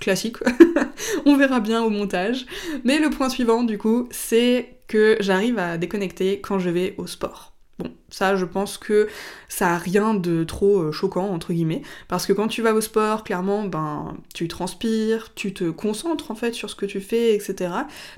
classique. 0.00 0.36
On 1.26 1.36
verra 1.36 1.60
bien 1.60 1.82
au 1.82 1.90
montage. 1.90 2.46
Mais 2.84 2.98
le 2.98 3.10
point 3.10 3.28
suivant, 3.28 3.62
du 3.62 3.78
coup, 3.78 4.08
c'est 4.10 4.76
que 4.86 5.16
j'arrive 5.20 5.58
à 5.58 5.78
déconnecter 5.78 6.40
quand 6.40 6.58
je 6.58 6.70
vais 6.70 6.94
au 6.98 7.06
sport. 7.06 7.54
Bon, 7.78 7.90
ça, 8.08 8.36
je 8.36 8.44
pense 8.44 8.78
que 8.78 9.08
ça 9.48 9.72
a 9.72 9.78
rien 9.78 10.14
de 10.14 10.44
trop 10.44 10.78
euh, 10.78 10.92
choquant, 10.92 11.28
entre 11.28 11.52
guillemets, 11.52 11.82
parce 12.08 12.26
que 12.26 12.32
quand 12.32 12.48
tu 12.48 12.62
vas 12.62 12.72
au 12.72 12.80
sport, 12.80 13.24
clairement, 13.24 13.64
ben, 13.64 14.16
tu 14.32 14.48
transpires, 14.48 15.34
tu 15.34 15.52
te 15.52 15.70
concentres 15.70 16.30
en 16.30 16.34
fait 16.34 16.52
sur 16.52 16.70
ce 16.70 16.76
que 16.76 16.86
tu 16.86 17.00
fais, 17.00 17.34
etc. 17.34 17.70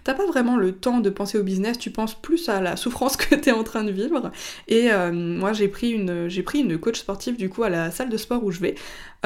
T'as 0.05 0.15
pas 0.15 0.27
vraiment 0.27 0.57
le 0.57 0.73
temps 0.73 1.01
de 1.01 1.11
penser 1.11 1.39
au 1.39 1.43
business, 1.43 1.79
tu 1.79 1.91
penses 1.91 2.15
plus 2.15 2.49
à 2.49 2.61
la 2.61 2.77
souffrance 2.77 3.17
que 3.17 3.35
t'es 3.35 3.53
en 3.53 3.65
train 3.65 3.85
de 3.85 3.91
vivre. 3.91 4.31
Et 4.69 4.93
euh, 4.93 5.11
moi, 5.13 5.53
j'ai 5.53 5.69
pris, 5.69 5.91
une, 5.91 6.29
j'ai 6.29 6.43
pris 6.43 6.61
une 6.61 6.79
coach 6.79 6.99
sportive, 6.99 7.37
du 7.37 7.49
coup, 7.49 7.63
à 7.63 7.71
la 7.71 7.91
salle 7.91 8.11
de 8.11 8.17
sport 8.17 8.45
où 8.45 8.51
je 8.51 8.61
vais, 8.61 8.75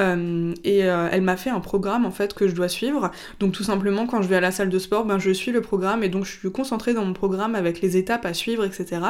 euh, 0.00 0.54
et 0.64 0.78
elle 0.78 1.23
m'a 1.23 1.37
fait 1.37 1.50
un 1.50 1.61
programme, 1.61 2.07
en 2.07 2.11
fait, 2.11 2.35
que 2.35 2.49
je 2.49 2.54
dois 2.54 2.69
suivre. 2.69 3.11
Donc, 3.40 3.52
tout 3.52 3.64
simplement, 3.64 4.07
quand 4.07 4.23
je 4.23 4.28
vais 4.28 4.37
à 4.37 4.40
la 4.40 4.52
salle 4.52 4.71
de 4.71 4.78
sport, 4.78 5.04
ben, 5.04 5.19
je 5.19 5.31
suis 5.31 5.50
le 5.52 5.61
programme, 5.61 6.02
et 6.02 6.09
donc, 6.09 6.25
je 6.25 6.38
suis 6.38 6.52
concentrée 6.52 6.95
dans 6.95 7.04
mon 7.04 7.12
programme 7.12 7.54
avec 7.54 7.81
les 7.81 7.97
étapes 7.97 8.25
à 8.25 8.35
suivre, 8.35 8.64
etc. 8.64 9.00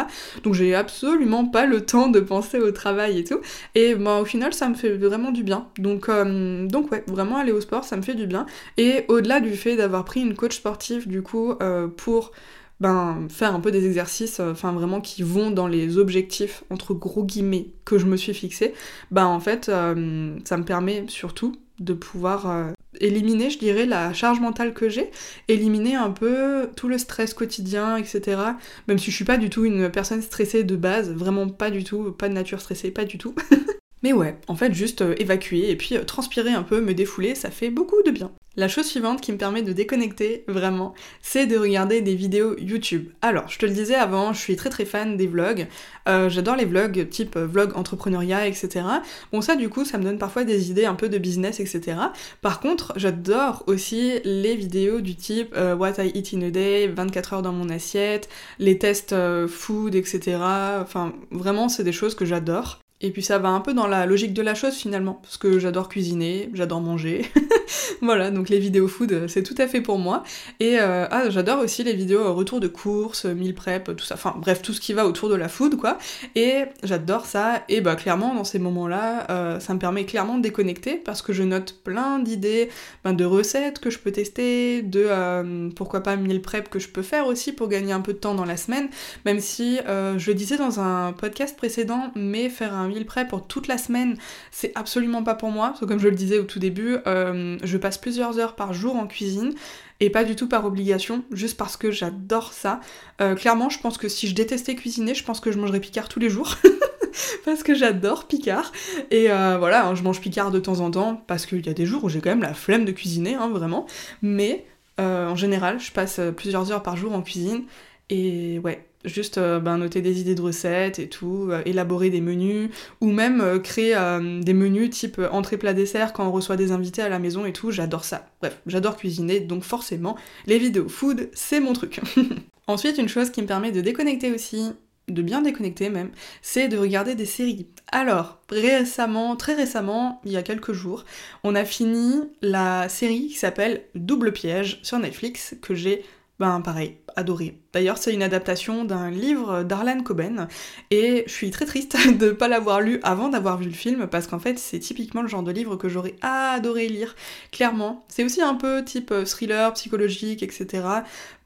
Donc, 0.43 0.55
j'ai 0.55 0.75
absolument 0.75 1.42
pas 1.47 1.67
le 1.67 1.85
temps 1.85 2.09
de 2.09 2.21
penser 2.21 2.59
au 2.59 2.71
travail 2.73 3.19
et 3.19 3.25
tout. 3.25 3.41
Et 3.75 3.95
bah, 3.95 4.19
au 4.21 4.25
final, 4.25 4.53
ça 4.53 4.69
me 4.69 4.75
fait 4.75 4.97
vraiment 4.97 5.31
du 5.31 5.43
bien. 5.43 5.69
Donc, 5.79 6.09
euh, 6.09 6.67
donc 6.67 6.91
ouais, 6.93 7.05
vraiment 7.07 7.37
aller 7.37 7.53
au 7.53 7.61
sport, 7.61 7.85
ça 7.85 7.97
me 7.97 8.03
fait 8.03 8.15
du 8.15 8.27
bien. 8.27 8.47
Et 8.77 9.05
au-delà 9.09 9.41
du 9.41 9.57
fait 9.57 9.77
d'avoir 9.77 10.05
pris 10.05 10.21
une 10.21 10.35
coach 10.35 10.57
sportive, 10.57 11.09
du 11.09 11.23
coup, 11.23 11.55
euh, 11.63 11.89
pour 11.89 12.33
ben, 12.81 13.27
faire 13.29 13.55
un 13.55 13.61
peu 13.61 13.71
des 13.71 13.87
exercices, 13.87 14.41
euh, 14.41 14.53
enfin 14.53 14.73
vraiment 14.73 15.01
qui 15.01 15.23
vont 15.23 15.51
dans 15.51 15.69
les 15.69 15.99
objectifs, 15.99 16.65
entre 16.71 16.95
gros 16.95 17.25
guillemets, 17.25 17.69
que 17.85 17.99
je 17.99 18.07
me 18.07 18.17
suis 18.17 18.35
fixé, 18.35 18.75
ben 19.11 19.27
en 19.27 19.41
fait, 19.41 19.67
ça 19.67 19.95
me 19.95 20.65
permet 20.65 21.05
surtout 21.09 21.57
de 21.79 21.95
pouvoir 21.95 22.73
éliminer, 23.01 23.51
je 23.51 23.59
dirais, 23.59 23.87
la 23.87 24.13
charge 24.13 24.41
mentale 24.41 24.75
que 24.75 24.89
j'ai, 24.89 25.11
éliminer 25.49 25.95
un 25.95 26.11
peu 26.11 26.71
tout 26.77 26.89
le 26.89 26.99
stress 26.99 27.35
quotidien, 27.35 27.97
etc. 27.97 28.41
Même 28.89 28.99
si 28.99 29.11
je 29.11 29.17
suis 29.17 29.25
pas 29.25 29.39
du 29.39 29.51
tout 29.51 29.65
une 29.65 29.91
personne 29.91 30.23
stressée 30.23 30.65
de 30.65 30.77
base, 30.77 31.11
vraiment 31.11 31.49
pas 31.49 31.71
du 31.71 31.85
tout, 31.85 32.13
pas 32.13 32.29
de 32.29 32.35
nature 32.35 32.61
stressée, 32.61 32.91
pas 32.91 33.05
du 33.05 33.19
tout. 33.19 33.35
Mais 34.03 34.13
ouais, 34.13 34.37
en 34.49 34.57
fait, 34.57 34.75
juste 34.75 35.03
euh, 35.03 35.15
évacuer 35.19 35.71
et 35.71 35.77
puis 35.77 35.97
euh, 35.97 36.05
transpirer 36.05 36.51
un 36.51 36.65
peu, 36.65 36.81
me 36.81 36.93
défouler, 36.93 37.37
ça 37.37 37.51
fait 37.51 37.71
beaucoup 37.71 38.03
de 38.03 38.11
bien. 38.11 38.33
La 38.57 38.69
chose 38.69 38.85
suivante 38.85 39.21
qui 39.23 39.33
me 39.33 39.39
permet 39.39 39.63
de 39.63 39.73
déconnecter 39.73 40.45
vraiment, 40.47 40.93
c'est 41.23 41.47
de 41.47 41.57
regarder 41.57 42.03
des 42.03 42.15
vidéos 42.15 42.59
YouTube. 42.59 43.09
Alors, 43.23 43.49
je 43.49 43.59
te 43.59 43.65
le 43.65 43.73
disais 43.73 43.95
avant, 43.95 44.35
je 44.35 44.41
suis 44.41 44.57
très 44.57 44.69
très 44.69 44.85
fan 44.85 45.17
des 45.17 45.27
vlogs. 45.27 45.69
Euh, 46.09 46.29
j'adore 46.29 46.57
les 46.57 46.67
vlogs 46.67 47.09
type 47.09 47.39
vlog 47.39 47.75
entrepreneuriat, 47.77 48.47
etc. 48.49 48.85
Bon, 49.33 49.41
ça 49.41 49.57
du 49.57 49.71
coup, 49.71 49.87
ça 49.87 49.97
me 49.97 50.03
donne 50.03 50.19
parfois 50.19 50.45
des 50.45 50.71
idées 50.71 50.85
un 50.85 50.97
peu 50.97 51.09
de 51.09 51.17
business, 51.17 51.61
etc. 51.61 51.97
Par 52.43 52.61
contre, 52.61 52.93
j'adore 52.97 53.63
aussi 53.69 54.19
les 54.25 54.57
vidéos 54.57 55.01
du 55.01 55.15
type 55.15 55.55
What 55.55 56.05
I 56.05 56.11
Eat 56.13 56.35
in 56.35 56.43
a 56.43 56.51
Day, 56.51 56.89
24 56.89 57.33
heures 57.33 57.43
dans 57.43 57.53
mon 57.53 57.71
assiette, 57.71 58.29
les 58.59 58.77
tests 58.77 59.15
food, 59.47 59.95
etc. 59.95 60.37
Enfin, 60.83 61.15
vraiment, 61.31 61.71
c'est 61.71 61.85
des 61.85 61.93
choses 61.93 62.15
que 62.15 62.27
j'adore. 62.27 62.82
Et 63.03 63.11
puis 63.11 63.23
ça 63.23 63.39
va 63.39 63.49
un 63.49 63.61
peu 63.61 63.75
dans 63.75 63.89
la 63.89 64.07
logique 64.07 64.33
de 64.33 64.43
la 64.43 64.55
chose 64.55 64.75
finalement, 64.75 65.19
parce 65.23 65.37
que 65.37 65.59
j'adore 65.59 65.89
cuisiner, 65.89 66.49
j'adore 66.55 66.81
manger. 66.81 67.27
voilà, 68.01 68.31
donc 68.31 68.49
les 68.49 68.61
vidéos 68.61 68.87
food, 68.87 69.27
c'est 69.27 69.43
tout 69.43 69.57
à 69.59 69.67
fait 69.67 69.81
pour 69.81 69.99
moi. 69.99 70.23
Et 70.61 70.79
euh, 70.79 71.07
ah, 71.11 71.29
j'adore 71.29 71.59
aussi 71.59 71.83
les 71.83 71.95
vidéos 71.95 72.21
euh, 72.21 72.31
retour 72.31 72.61
de 72.61 72.69
course, 72.69 73.25
meal 73.25 73.55
prep, 73.55 73.97
tout 73.97 74.05
ça. 74.05 74.15
Enfin 74.15 74.35
bref, 74.39 74.63
tout 74.63 74.73
ce 74.73 74.81
qui 74.81 74.93
va 74.93 75.05
autour 75.07 75.29
de 75.29 75.35
la 75.35 75.49
food, 75.49 75.77
quoi. 75.77 75.99
Et 76.37 76.65
j'adore 76.85 77.27
ça. 77.27 77.65
Et 77.69 77.81
bah 77.81 77.97
clairement, 77.97 78.37
dans 78.37 78.45
ces 78.45 78.61
moments-là, 78.61 79.27
euh, 79.31 79.61
ça 79.61 79.75
me 79.75 79.81
permet 79.81 80.05
clairement 80.05 80.39
de 80.39 80.43
déconnecter, 80.43 80.95
parce 80.95 81.23
que 81.23 81.33
je 81.33 81.43
note 81.43 81.81
plein 81.83 82.21
d'idées, 82.21 82.71
ben, 83.03 83.15
de 83.15 83.25
recettes 83.25 83.81
que 83.81 83.91
je 83.91 83.99
peux 83.99 84.13
tester, 84.13 84.83
de 84.83 85.71
pourquoi 85.75 86.03
pas 86.03 86.17
meal 86.17 86.41
prep 86.41 86.69
que 86.69 86.79
je 86.79 86.89
peux 86.89 87.03
faire 87.03 87.27
aussi 87.27 87.53
pour 87.53 87.69
gagner 87.69 87.93
un 87.93 88.01
peu 88.01 88.13
de 88.13 88.19
temps 88.19 88.35
dans 88.35 88.45
la 88.45 88.57
semaine. 88.57 88.89
Même 89.25 89.41
si, 89.41 89.79
je 89.87 90.27
le 90.31 90.35
disais 90.35 90.57
dans 90.57 90.81
un 90.81 91.13
podcast 91.13 91.57
précédent, 91.57 92.13
mais 92.15 92.49
faire 92.49 92.75
un 92.75 92.92
meal 92.93 93.05
prep 93.05 93.29
pour 93.29 93.47
toute 93.47 93.69
la 93.69 93.79
semaine, 93.79 94.17
c'est 94.51 94.73
absolument 94.75 95.23
pas 95.23 95.35
pour 95.35 95.51
moi. 95.51 95.75
Comme 95.81 95.99
je 95.99 96.09
le 96.09 96.15
disais 96.15 96.39
au 96.39 96.45
tout 96.45 96.59
début, 96.59 96.99
euh, 97.07 97.59
je 97.63 97.77
passe 97.79 97.99
plusieurs 97.99 98.39
heures 98.39 98.55
par 98.55 98.73
jour 98.73 98.97
en 98.97 99.07
cuisine 99.07 99.53
et 100.01 100.11
pas 100.11 100.25
du 100.25 100.37
tout 100.37 100.49
par 100.49 100.65
obligation, 100.65 101.25
juste 101.31 101.57
parce 101.57 101.77
que 101.77 101.91
j'adore 101.91 102.53
ça. 102.53 102.81
Euh, 103.21 103.35
clairement, 103.35 103.69
je 103.71 103.79
pense 103.79 103.99
que 103.99 104.09
si 104.09 104.27
je 104.27 104.35
détestais 104.35 104.75
cuisiner, 104.75 105.15
je 105.15 105.25
pense 105.25 105.41
que 105.41 105.53
je 105.53 105.59
mangerais 105.59 105.81
Picard 105.81 106.09
tous 106.09 106.21
les 106.21 106.31
jours. 106.31 106.57
parce 107.45 107.63
que 107.63 107.75
j'adore 107.75 108.27
Picard. 108.27 108.73
Et 109.11 109.31
euh, 109.31 109.57
voilà, 109.59 109.87
hein, 109.87 109.95
je 109.95 110.03
mange 110.03 110.21
Picard 110.21 110.51
de 110.51 110.59
temps 110.59 110.81
en 110.81 110.91
temps, 110.91 111.23
parce 111.27 111.47
qu'il 111.47 111.65
y 111.65 111.69
a 111.69 111.75
des 111.75 111.87
jours 111.87 112.05
où 112.05 112.09
j'ai 112.09 112.21
quand 112.21 112.31
même 112.31 112.43
la 112.43 112.55
flemme 112.55 112.85
de 112.85 112.93
cuisiner, 112.93 113.35
hein, 113.35 113.49
vraiment. 113.49 113.87
Mais 114.23 114.67
en 114.99 115.35
général, 115.35 115.81
je 115.81 115.91
passe 115.91 116.21
plusieurs 116.37 116.71
heures 116.71 116.85
par 116.85 116.97
jour 116.97 117.13
en 117.13 117.23
cuisine. 117.23 117.65
Et 118.09 118.61
ouais, 118.63 118.87
juste 119.05 119.39
euh, 119.39 119.61
ben, 119.61 119.79
noter 119.79 120.01
des 120.01 120.21
idées 120.21 120.35
de 120.35 120.43
recettes 120.43 120.99
et 120.99 121.09
tout, 121.09 121.49
euh, 121.51 121.63
élaborer 121.65 122.11
des 122.11 122.21
menus, 122.21 122.71
ou 123.01 123.11
même 123.11 123.41
euh, 123.41 123.59
créer 123.59 123.97
des 124.43 124.55
menus 124.55 124.91
type 124.91 125.21
entrée 125.31 125.57
plat 125.57 125.75
dessert 125.75 126.13
quand 126.13 126.27
on 126.27 126.33
reçoit 126.33 126.57
des 126.57 126.73
invités 126.73 127.03
à 127.03 127.09
la 127.09 127.19
maison 127.19 127.45
et 127.45 127.53
tout, 127.53 127.71
j'adore 127.71 128.05
ça. 128.05 128.27
Bref, 128.41 128.61
j'adore 128.67 128.97
cuisiner, 128.97 129.41
donc 129.41 129.65
forcément, 129.65 130.17
les 130.47 130.59
vidéos 130.59 130.89
food, 130.89 131.31
c'est 131.33 131.61
mon 131.61 131.73
truc. 131.73 132.01
Ensuite, 132.67 132.99
une 132.99 133.09
chose 133.09 133.31
qui 133.31 133.43
me 133.43 133.47
permet 133.47 133.73
de 133.73 133.81
déconnecter 133.81 134.33
aussi, 134.33 134.73
de 135.09 135.23
bien 135.23 135.43
déconnecter 135.43 135.91
même, 135.91 136.11
c'est 136.43 136.69
de 136.69 136.79
regarder 136.79 137.15
des 137.15 137.27
séries. 137.27 137.67
Alors, 137.91 138.41
récemment, 138.49 139.37
très 139.37 139.55
récemment, 139.55 140.21
il 140.25 140.33
y 140.33 140.37
a 140.37 140.43
quelques 140.43 140.73
jours, 140.73 141.05
on 141.45 141.55
a 141.55 141.65
fini 141.65 142.21
la 142.41 142.89
série 142.89 143.29
qui 143.29 143.37
s'appelle 143.37 143.83
Double 143.95 144.33
Piège 144.33 144.79
sur 144.83 144.99
Netflix, 144.99 145.57
que 145.61 145.75
j'ai 145.75 146.05
ben 146.39 146.61
pareil, 146.61 146.97
adoré. 147.17 147.59
D'ailleurs, 147.73 147.99
c'est 147.99 148.13
une 148.13 148.23
adaptation 148.23 148.85
d'un 148.85 149.11
livre 149.11 149.63
d'Arlan 149.63 150.03
Coben, 150.03 150.49
et 150.91 151.25
je 151.27 151.33
suis 151.33 151.51
très 151.51 151.65
triste 151.65 151.97
de 152.19 152.27
ne 152.27 152.33
pas 152.33 152.49
l'avoir 152.49 152.81
lu 152.81 153.01
avant 153.03 153.29
d'avoir 153.29 153.59
vu 153.59 153.67
le 153.67 153.73
film, 153.73 154.07
parce 154.07 154.27
qu'en 154.27 154.39
fait, 154.39 154.59
c'est 154.59 154.79
typiquement 154.79 155.23
le 155.23 155.29
genre 155.29 155.43
de 155.43 155.53
livre 155.53 155.77
que 155.77 155.89
j'aurais 155.89 156.17
adoré 156.23 156.89
lire, 156.89 157.15
clairement. 157.51 158.05
C'est 158.09 158.25
aussi 158.25 158.43
un 158.43 158.55
peu 158.55 158.85
type 158.85 159.11
euh, 159.11 159.25
thriller, 159.25 159.73
psychologique, 159.73 160.43
etc. 160.43 160.85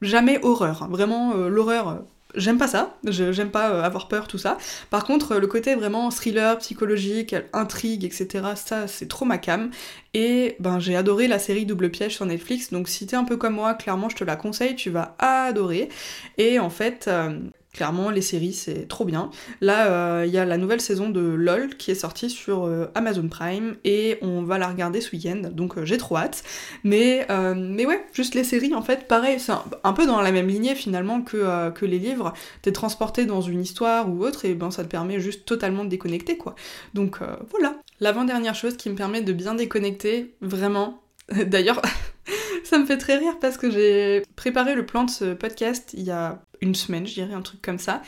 Jamais 0.03 0.39
horreur, 0.43 0.83
hein. 0.83 0.89
vraiment 0.91 1.35
euh, 1.35 1.49
l'horreur 1.49 2.05
J'aime 2.35 2.59
pas 2.59 2.67
ça, 2.69 2.99
j'aime 3.05 3.51
pas 3.51 3.71
euh, 3.71 3.83
avoir 3.83 4.09
peur, 4.09 4.27
tout 4.27 4.37
ça. 4.37 4.59
Par 4.91 5.05
contre, 5.05 5.37
le 5.37 5.47
côté 5.47 5.75
vraiment 5.75 6.11
thriller, 6.11 6.59
psychologique, 6.59 7.35
intrigue, 7.53 8.05
etc., 8.05 8.49
ça, 8.57 8.89
c'est 8.89 9.07
trop 9.07 9.25
ma 9.25 9.39
cam. 9.39 9.71
Et 10.13 10.57
ben, 10.59 10.79
j'ai 10.79 10.97
adoré 10.97 11.29
la 11.29 11.39
série 11.39 11.67
Double 11.67 11.91
Piège 11.91 12.15
sur 12.15 12.27
Netflix, 12.27 12.71
donc 12.73 12.89
si 12.89 13.07
t'es 13.07 13.17
un 13.17 13.25
peu 13.25 13.37
comme 13.37 13.55
moi, 13.55 13.75
clairement, 13.75 14.09
je 14.09 14.17
te 14.17 14.25
la 14.25 14.37
conseille, 14.37 14.75
tu 14.75 14.91
vas 14.91 15.15
adorer. 15.19 15.89
Et 16.37 16.59
en 16.59 16.71
fait, 16.71 17.07
euh, 17.09 17.39
Clairement, 17.77 18.09
les 18.09 18.23
séries, 18.23 18.55
c'est 18.55 18.89
trop 18.89 19.05
bien. 19.05 19.31
Là, 19.61 19.91
euh, 19.91 20.25
il 20.27 20.33
y 20.33 20.39
a 20.39 20.47
la 20.47 20.57
nouvelle 20.57 20.81
saison 20.81 21.11
de 21.11 21.21
LOL 21.21 21.77
qui 21.77 21.91
est 21.91 21.95
sortie 21.95 22.31
sur 22.31 22.65
euh, 22.65 22.87
Amazon 22.95 23.29
Prime 23.29 23.77
et 23.85 24.17
on 24.23 24.43
va 24.43 24.57
la 24.57 24.69
regarder 24.69 25.03
ce 25.03 25.15
week-end, 25.15 25.51
donc 25.53 25.77
euh, 25.77 25.85
j'ai 25.85 25.99
trop 25.99 26.17
hâte. 26.17 26.43
Mais, 26.85 27.27
mais 27.55 27.85
ouais, 27.85 28.07
juste 28.15 28.35
les 28.35 28.45
séries, 28.45 28.75
en 28.75 28.81
fait, 28.81 29.07
pareil, 29.09 29.39
c'est 29.39 29.53
un, 29.85 29.93
peu 29.93 30.07
dans 30.07 30.23
la 30.23 30.33
même 30.33 30.49
lignée 30.49 30.75
finalement 30.75 31.21
que, 31.21 31.71
que 31.71 31.85
les 31.85 31.99
livres. 31.99 32.33
T'es 32.63 32.73
transporté 32.73 33.27
dans 33.27 33.43
une 33.43 33.61
histoire 33.61 34.09
ou 34.09 34.25
autre 34.25 34.47
et 34.47 34.55
ben 34.55 34.71
ça 34.71 34.83
te 34.83 34.89
permet 34.89 35.21
juste 35.21 35.45
totalement 35.45 35.85
de 35.85 35.91
déconnecter, 35.91 36.39
quoi. 36.39 36.55
Donc 36.95 37.19
voilà. 37.51 37.77
L'avant-dernière 38.01 38.55
chose 38.55 38.79
qui 38.79 38.89
me 38.89 38.95
permet 38.95 39.21
de 39.21 39.33
bien 39.35 39.55
déconnecter, 39.55 40.35
vraiment, 40.41 41.03
D'ailleurs, 41.47 41.83
ça 42.65 42.79
me 42.79 42.87
fait 42.87 42.99
très 42.99 43.17
rire 43.17 43.39
parce 43.41 43.57
que 43.57 43.71
j'ai 43.71 44.23
préparé 44.37 44.75
le 44.75 44.87
plan 44.87 45.05
de 45.05 45.11
ce 45.11 45.35
podcast 45.35 45.91
il 45.95 46.05
y 46.05 46.11
a 46.11 46.43
une 46.61 46.75
semaine, 46.75 47.07
je 47.07 47.15
dirais, 47.15 47.35
un 47.35 47.43
truc 47.43 47.63
comme 47.63 47.79
ça. 47.79 48.03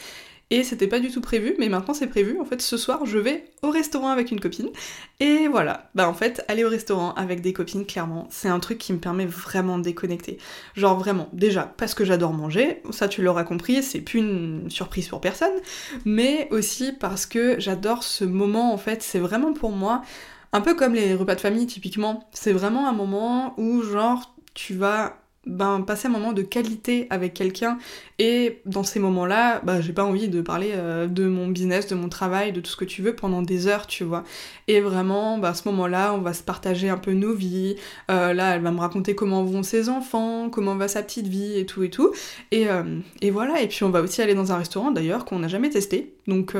Et 0.51 0.65
c'était 0.65 0.87
pas 0.87 0.99
du 0.99 1.11
tout 1.11 1.21
prévu, 1.21 1.55
mais 1.59 1.69
maintenant 1.69 1.93
c'est 1.93 2.07
prévu. 2.07 2.41
En 2.41 2.45
fait, 2.47 2.63
ce 2.63 2.79
soir, 2.79 3.05
je 3.05 3.19
vais 3.19 3.45
au 3.63 3.71
restaurant 3.71 4.09
avec 4.09 4.31
une 4.31 4.41
copine. 4.41 4.71
Et 5.21 5.47
voilà. 5.47 5.91
Bah, 5.95 6.09
en 6.09 6.15
fait, 6.15 6.43
aller 6.49 6.65
au 6.65 6.71
restaurant 6.71 7.13
avec 7.15 7.43
des 7.43 7.53
copines, 7.53 7.85
clairement, 7.85 8.27
c'est 8.31 8.49
un 8.49 8.59
truc 8.59 8.79
qui 8.79 8.95
me 8.95 8.99
permet 8.99 9.27
vraiment 9.27 9.77
de 9.77 9.83
déconnecter. 9.83 10.39
Genre 10.75 10.99
vraiment, 10.99 11.29
déjà, 11.35 11.75
parce 11.77 11.93
que 11.93 12.03
j'adore 12.03 12.33
manger, 12.33 12.83
ça 12.91 13.09
tu 13.09 13.21
l'auras 13.21 13.45
compris, 13.45 13.83
c'est 13.83 14.01
plus 14.01 14.21
une 14.21 14.71
surprise 14.71 15.09
pour 15.09 15.21
personne, 15.21 15.53
mais 16.07 16.49
aussi 16.51 16.93
parce 16.93 17.27
que 17.27 17.61
j'adore 17.61 18.03
ce 18.03 18.25
moment, 18.25 18.73
en 18.73 18.79
fait, 18.79 19.03
c'est 19.03 19.19
vraiment 19.21 19.53
pour 19.53 19.73
moi 19.73 20.03
un 20.53 20.61
peu 20.61 20.75
comme 20.75 20.95
les 20.95 21.15
repas 21.15 21.35
de 21.35 21.41
famille, 21.41 21.67
typiquement. 21.67 22.29
C'est 22.33 22.53
vraiment 22.53 22.89
un 22.89 22.93
moment 22.93 23.55
où, 23.59 23.83
genre, 23.83 24.35
tu 24.55 24.75
vas 24.75 25.19
ben, 25.49 25.81
passer 25.81 26.09
un 26.09 26.11
moment 26.11 26.33
de 26.33 26.43
qualité 26.43 27.07
avec 27.11 27.33
quelqu'un 27.33 27.79
et 28.19 28.61
dans 28.67 28.83
ces 28.83 29.01
moments-là, 29.01 29.61
bah, 29.65 29.81
j'ai 29.81 29.95
pas 29.95 30.05
envie 30.05 30.29
de 30.29 30.43
parler 30.43 30.73
euh, 30.75 31.07
de 31.07 31.27
mon 31.27 31.49
business, 31.49 31.87
de 31.87 31.95
mon 31.95 32.09
travail, 32.09 32.53
de 32.53 32.61
tout 32.61 32.71
ce 32.71 32.77
que 32.77 32.85
tu 32.85 33.01
veux 33.03 33.15
pendant 33.15 33.41
des 33.41 33.67
heures, 33.67 33.87
tu 33.87 34.05
vois. 34.05 34.25
Et 34.67 34.81
vraiment, 34.81 35.39
bah, 35.39 35.51
à 35.51 35.55
ce 35.55 35.67
moment-là, 35.69 36.13
on 36.13 36.19
va 36.19 36.35
se 36.35 36.43
partager 36.43 36.91
un 36.91 36.99
peu 36.99 37.13
nos 37.13 37.33
vies. 37.33 37.77
Euh, 38.11 38.35
là, 38.35 38.57
elle 38.57 38.63
va 38.63 38.73
me 38.73 38.81
raconter 38.81 39.15
comment 39.15 39.43
vont 39.43 39.63
ses 39.63 39.89
enfants, 39.89 40.51
comment 40.51 40.77
va 40.77 40.89
sa 40.89 41.03
petite 41.03 41.29
vie 41.29 41.59
et 41.59 41.65
tout 41.65 41.83
et 41.83 41.91
tout. 41.91 42.13
Et, 42.51 42.69
euh, 42.69 42.99
et 43.23 43.31
voilà, 43.31 43.63
et 43.63 43.69
puis 43.69 43.85
on 43.85 43.91
va 43.91 44.03
aussi 44.03 44.21
aller 44.21 44.35
dans 44.35 44.53
un 44.53 44.59
restaurant 44.59 44.91
d'ailleurs 44.91 45.25
qu'on 45.25 45.39
n'a 45.39 45.49
jamais 45.49 45.71
testé. 45.71 46.15
Donc 46.27 46.55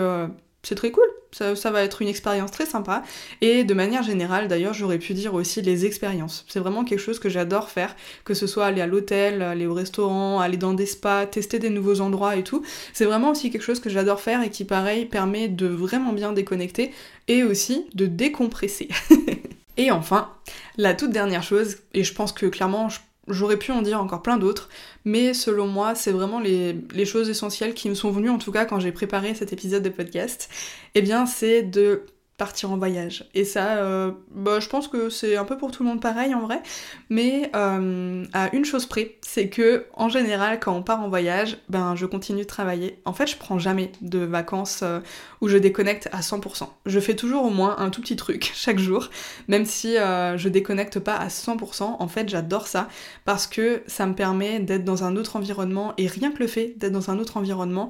c'est 0.63 0.75
très 0.75 0.91
cool. 0.91 1.05
Ça, 1.31 1.71
va 1.71 1.83
être 1.83 2.03
une 2.03 2.09
expérience 2.09 2.51
très 2.51 2.67
sympa. 2.67 3.03
Et 3.43 3.63
de 3.63 3.75
manière 3.75 4.03
générale, 4.03 4.49
d'ailleurs, 4.49 4.75
j'aurais 4.75 4.99
pu 4.99 5.15
dire 5.15 5.35
aussi 5.35 5.63
les 5.63 5.87
expériences. 5.87 6.45
C'est 6.49 6.59
vraiment 6.59 6.85
quelque 6.85 7.01
chose 7.01 7.19
que 7.19 7.29
j'adore 7.29 7.69
faire, 7.69 7.95
que 8.25 8.35
ce 8.35 8.47
soit 8.47 8.67
aller 8.67 8.81
à 8.81 8.87
l'hôtel, 8.87 9.43
aller 9.43 9.67
au 9.67 9.75
restaurant, 9.75 10.41
aller 10.41 10.57
dans 10.57 10.75
des 10.75 10.87
spas, 10.87 11.27
tester 11.27 11.59
des 11.59 11.71
nouveaux 11.71 12.01
endroits 12.01 12.37
et 12.37 12.45
tout. 12.45 12.65
C'est 12.93 13.05
vraiment 13.05 13.31
aussi 13.31 13.51
quelque 13.51 13.63
chose 13.63 13.79
que 13.79 13.91
j'adore 13.91 14.21
faire 14.21 14.43
et 14.43 14.51
qui, 14.51 14.65
pareil, 14.65 15.05
permet 15.05 15.49
de 15.49 15.67
vraiment 15.67 16.13
bien 16.13 16.33
déconnecter 16.33 16.93
et 17.29 17.45
aussi 17.45 17.87
de 17.95 18.07
décompresser. 18.07 18.89
et 19.77 19.91
enfin, 19.91 20.33
la 20.77 20.95
toute 20.95 21.11
dernière 21.11 21.43
chose, 21.43 21.77
et 21.95 22.05
je 22.05 22.15
pense 22.15 22.33
que 22.33 22.47
clairement, 22.47 22.89
je 22.89 22.99
J'aurais 23.29 23.57
pu 23.57 23.73
en 23.73 23.83
dire 23.83 24.01
encore 24.01 24.23
plein 24.23 24.37
d'autres, 24.37 24.69
mais 25.05 25.35
selon 25.35 25.67
moi, 25.67 25.95
c'est 25.95 26.13
vraiment 26.13 26.41
les, 26.41 26.77
les, 26.93 27.05
choses 27.05 27.29
essentielles 27.29 27.75
qui 27.75 27.89
me 27.89 27.95
sont 27.95 28.11
venues, 28.11 28.31
en 28.31 28.39
tout 28.39 28.53
cas 28.53 28.65
quand 28.65 28.81
j'ai 28.81 28.93
préparé 28.93 29.35
cet 29.35 29.53
épisode 29.53 29.83
de 29.83 29.91
podcast. 29.91 30.49
Eh 30.95 31.03
bien, 31.03 31.27
c'est 31.27 31.63
de 31.63 32.03
partir 32.39 32.71
en 32.71 32.79
voyage. 32.79 33.29
Et 33.35 33.45
ça, 33.45 33.79
euh, 33.79 34.13
bah, 34.31 34.61
je 34.61 34.69
pense 34.69 34.87
que 34.87 35.11
c'est 35.11 35.37
un 35.37 35.45
peu 35.45 35.59
pour 35.59 35.73
tout 35.73 35.83
le 35.83 35.89
monde 35.89 36.01
pareil 36.01 36.35
en 36.35 36.41
vrai, 36.41 36.63
mais 37.11 37.51
euh, 37.57 38.25
à 38.33 38.55
une 38.55 38.65
chose 38.65 38.87
près, 38.87 39.17
c'est 39.23 39.49
que 39.49 39.87
en 39.93 40.09
général, 40.09 40.61
quand 40.61 40.73
on 40.73 40.85
part 40.85 41.03
en 41.03 41.09
voyage, 41.09 41.59
ben 41.69 41.97
je 41.97 42.07
continue 42.07 42.43
de 42.43 42.47
travailler. 42.47 43.01
En 43.05 43.13
fait, 43.13 43.27
je 43.27 43.37
prends 43.37 43.59
jamais 43.59 43.91
de 44.03 44.21
vacances 44.21 44.81
euh, 44.85 45.01
où 45.41 45.49
je 45.49 45.59
déconnecte 45.59 46.09
à 46.13 46.21
100%. 46.21 46.69
Je 46.87 47.01
fais 47.01 47.17
toujours 47.17 47.45
au 47.45 47.51
moins 47.51 47.77
un 47.79 47.91
tout 47.91 48.01
petit 48.01 48.17
truc 48.17 48.53
chaque 48.55 48.79
jour, 48.79 49.11
même 49.49 49.67
si 49.67 49.95
je 49.95 50.49
déconnecte 50.49 51.01
pas 51.01 51.17
à 51.17 51.27
100%. 51.27 51.97
En 51.99 52.09
fait, 52.09 52.29
j'adore 52.29 52.69
ça 52.69 52.89
parce 53.25 53.49
que 53.49 53.83
ça 53.89 54.07
me 54.07 54.15
permet 54.15 54.61
d'être 54.61 54.85
dans 54.85 55.03
un 55.03 55.17
autre 55.17 55.35
environnement 55.35 55.93
et 55.99 56.07
rien 56.07 56.31
que 56.31 56.39
le 56.39 56.47
fait 56.47 56.75
d'être 56.77 56.93
dans 56.93 57.11
un 57.11 57.19
autre 57.19 57.37
environnement, 57.37 57.89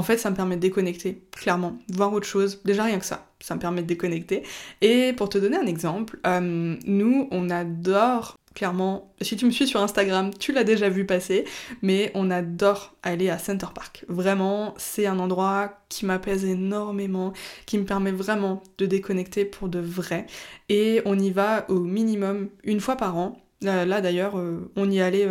en 0.00 0.02
fait, 0.02 0.16
ça 0.16 0.30
me 0.30 0.34
permet 0.34 0.56
de 0.56 0.62
déconnecter, 0.62 1.22
clairement, 1.30 1.76
voir 1.90 2.10
autre 2.14 2.26
chose, 2.26 2.62
déjà 2.64 2.84
rien 2.84 2.98
que 2.98 3.04
ça, 3.04 3.28
ça 3.38 3.54
me 3.54 3.60
permet 3.60 3.82
de 3.82 3.86
déconnecter. 3.86 4.44
Et 4.80 5.12
pour 5.12 5.28
te 5.28 5.36
donner 5.36 5.58
un 5.58 5.66
exemple, 5.66 6.18
euh, 6.26 6.74
nous, 6.86 7.28
on 7.30 7.50
adore, 7.50 8.38
clairement, 8.54 9.12
si 9.20 9.36
tu 9.36 9.44
me 9.44 9.50
suis 9.50 9.66
sur 9.66 9.82
Instagram, 9.82 10.30
tu 10.32 10.52
l'as 10.52 10.64
déjà 10.64 10.88
vu 10.88 11.04
passer, 11.04 11.44
mais 11.82 12.10
on 12.14 12.30
adore 12.30 12.96
aller 13.02 13.28
à 13.28 13.38
Center 13.38 13.66
Park. 13.74 14.06
Vraiment, 14.08 14.72
c'est 14.78 15.04
un 15.04 15.18
endroit 15.18 15.82
qui 15.90 16.06
m'apaise 16.06 16.46
énormément, 16.46 17.34
qui 17.66 17.76
me 17.76 17.84
permet 17.84 18.10
vraiment 18.10 18.62
de 18.78 18.86
déconnecter 18.86 19.44
pour 19.44 19.68
de 19.68 19.80
vrai. 19.80 20.24
Et 20.70 21.02
on 21.04 21.18
y 21.18 21.30
va 21.30 21.70
au 21.70 21.80
minimum 21.80 22.48
une 22.64 22.80
fois 22.80 22.96
par 22.96 23.18
an. 23.18 23.36
Euh, 23.66 23.84
là 23.84 24.00
d'ailleurs, 24.00 24.38
euh, 24.38 24.72
on 24.76 24.90
y 24.90 25.02
allait 25.02 25.28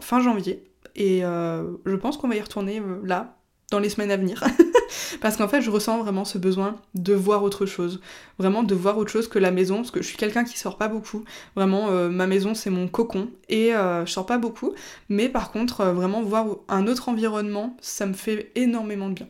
fin 0.00 0.20
janvier. 0.22 0.62
Et 0.94 1.22
je 1.22 1.96
pense 1.96 2.16
qu'on 2.18 2.28
va 2.28 2.36
y 2.36 2.40
retourner 2.40 2.80
là 3.02 3.39
dans 3.70 3.78
les 3.78 3.88
semaines 3.88 4.10
à 4.10 4.16
venir. 4.16 4.44
parce 5.20 5.36
qu'en 5.36 5.48
fait, 5.48 5.60
je 5.60 5.70
ressens 5.70 6.02
vraiment 6.02 6.24
ce 6.24 6.38
besoin 6.38 6.76
de 6.94 7.14
voir 7.14 7.42
autre 7.42 7.66
chose. 7.66 8.00
Vraiment 8.38 8.62
de 8.62 8.74
voir 8.74 8.98
autre 8.98 9.10
chose 9.10 9.28
que 9.28 9.38
la 9.38 9.50
maison, 9.50 9.76
parce 9.76 9.90
que 9.90 10.02
je 10.02 10.08
suis 10.08 10.16
quelqu'un 10.16 10.44
qui 10.44 10.58
sort 10.58 10.76
pas 10.76 10.88
beaucoup. 10.88 11.24
Vraiment, 11.56 11.88
euh, 11.90 12.08
ma 12.08 12.26
maison, 12.26 12.54
c'est 12.54 12.70
mon 12.70 12.88
cocon. 12.88 13.28
Et 13.48 13.74
euh, 13.74 14.04
je 14.06 14.12
sors 14.12 14.26
pas 14.26 14.38
beaucoup. 14.38 14.72
Mais 15.08 15.28
par 15.28 15.52
contre, 15.52 15.80
euh, 15.80 15.92
vraiment 15.92 16.22
voir 16.22 16.46
un 16.68 16.86
autre 16.86 17.08
environnement, 17.08 17.76
ça 17.80 18.06
me 18.06 18.14
fait 18.14 18.50
énormément 18.54 19.08
de 19.08 19.14
bien. 19.14 19.28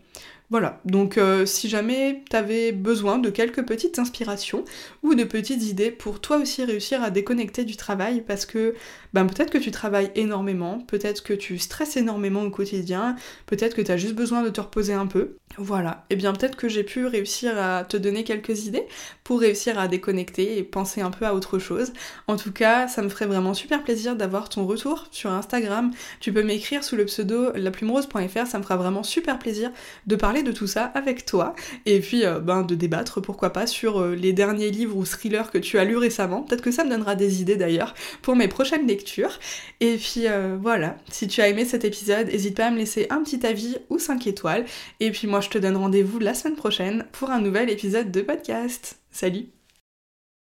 Voilà, 0.50 0.80
donc 0.84 1.16
euh, 1.16 1.46
si 1.46 1.68
jamais 1.68 2.24
t'avais 2.28 2.72
besoin 2.72 3.18
de 3.18 3.30
quelques 3.30 3.64
petites 3.64 4.00
inspirations 4.00 4.64
ou 5.04 5.14
de 5.14 5.22
petites 5.22 5.62
idées 5.62 5.92
pour 5.92 6.20
toi 6.20 6.38
aussi 6.38 6.64
réussir 6.64 7.04
à 7.04 7.10
déconnecter 7.10 7.64
du 7.64 7.76
travail 7.76 8.22
parce 8.22 8.46
que 8.46 8.74
ben, 9.12 9.26
peut-être 9.26 9.50
que 9.50 9.58
tu 9.58 9.70
travailles 9.70 10.10
énormément, 10.16 10.80
peut-être 10.80 11.22
que 11.22 11.34
tu 11.34 11.56
stresses 11.58 11.96
énormément 11.96 12.42
au 12.42 12.50
quotidien, 12.50 13.14
peut-être 13.46 13.76
que 13.76 13.82
tu 13.82 13.92
as 13.92 13.96
juste 13.96 14.16
besoin 14.16 14.42
de 14.42 14.50
te 14.50 14.60
reposer 14.60 14.92
un 14.92 15.06
peu. 15.06 15.39
Voilà, 15.58 16.04
et 16.08 16.14
eh 16.14 16.16
bien 16.16 16.32
peut-être 16.32 16.56
que 16.56 16.68
j'ai 16.68 16.84
pu 16.84 17.06
réussir 17.06 17.58
à 17.58 17.82
te 17.82 17.96
donner 17.96 18.22
quelques 18.22 18.66
idées 18.66 18.86
pour 19.24 19.40
réussir 19.40 19.80
à 19.80 19.88
déconnecter 19.88 20.58
et 20.58 20.62
penser 20.62 21.00
un 21.00 21.10
peu 21.10 21.26
à 21.26 21.34
autre 21.34 21.58
chose. 21.58 21.92
En 22.28 22.36
tout 22.36 22.52
cas, 22.52 22.86
ça 22.86 23.02
me 23.02 23.08
ferait 23.08 23.26
vraiment 23.26 23.52
super 23.52 23.82
plaisir 23.82 24.14
d'avoir 24.14 24.48
ton 24.48 24.64
retour 24.64 25.08
sur 25.10 25.32
Instagram. 25.32 25.90
Tu 26.20 26.32
peux 26.32 26.44
m'écrire 26.44 26.84
sous 26.84 26.94
le 26.94 27.04
pseudo 27.04 27.52
laplumerose.fr, 27.56 28.46
ça 28.46 28.58
me 28.58 28.62
fera 28.62 28.76
vraiment 28.76 29.02
super 29.02 29.40
plaisir 29.40 29.72
de 30.06 30.14
parler 30.14 30.44
de 30.44 30.52
tout 30.52 30.68
ça 30.68 30.84
avec 30.94 31.26
toi 31.26 31.56
et 31.84 31.98
puis 31.98 32.24
euh, 32.24 32.38
ben, 32.38 32.62
de 32.62 32.76
débattre, 32.76 33.20
pourquoi 33.20 33.50
pas, 33.50 33.66
sur 33.66 34.00
euh, 34.00 34.14
les 34.14 34.32
derniers 34.32 34.70
livres 34.70 34.96
ou 34.96 35.04
thrillers 35.04 35.50
que 35.52 35.58
tu 35.58 35.80
as 35.80 35.84
lus 35.84 35.96
récemment. 35.96 36.42
Peut-être 36.42 36.62
que 36.62 36.70
ça 36.70 36.84
me 36.84 36.90
donnera 36.90 37.16
des 37.16 37.40
idées 37.42 37.56
d'ailleurs 37.56 37.94
pour 38.22 38.36
mes 38.36 38.46
prochaines 38.46 38.86
lectures. 38.86 39.40
Et 39.80 39.96
puis 39.96 40.28
euh, 40.28 40.56
voilà, 40.60 40.96
si 41.10 41.26
tu 41.26 41.40
as 41.40 41.48
aimé 41.48 41.64
cet 41.64 41.84
épisode, 41.84 42.28
n'hésite 42.28 42.56
pas 42.56 42.66
à 42.66 42.70
me 42.70 42.78
laisser 42.78 43.08
un 43.10 43.20
petit 43.24 43.44
avis 43.44 43.76
ou 43.88 43.98
5 43.98 44.28
étoiles. 44.28 44.64
Et 45.00 45.10
puis 45.10 45.26
je 45.40 45.50
te 45.50 45.58
donne 45.58 45.76
rendez-vous 45.76 46.18
la 46.18 46.34
semaine 46.34 46.56
prochaine 46.56 47.06
pour 47.12 47.30
un 47.30 47.40
nouvel 47.40 47.70
épisode 47.70 48.10
de 48.10 48.22
podcast. 48.22 48.98
Salut 49.10 49.59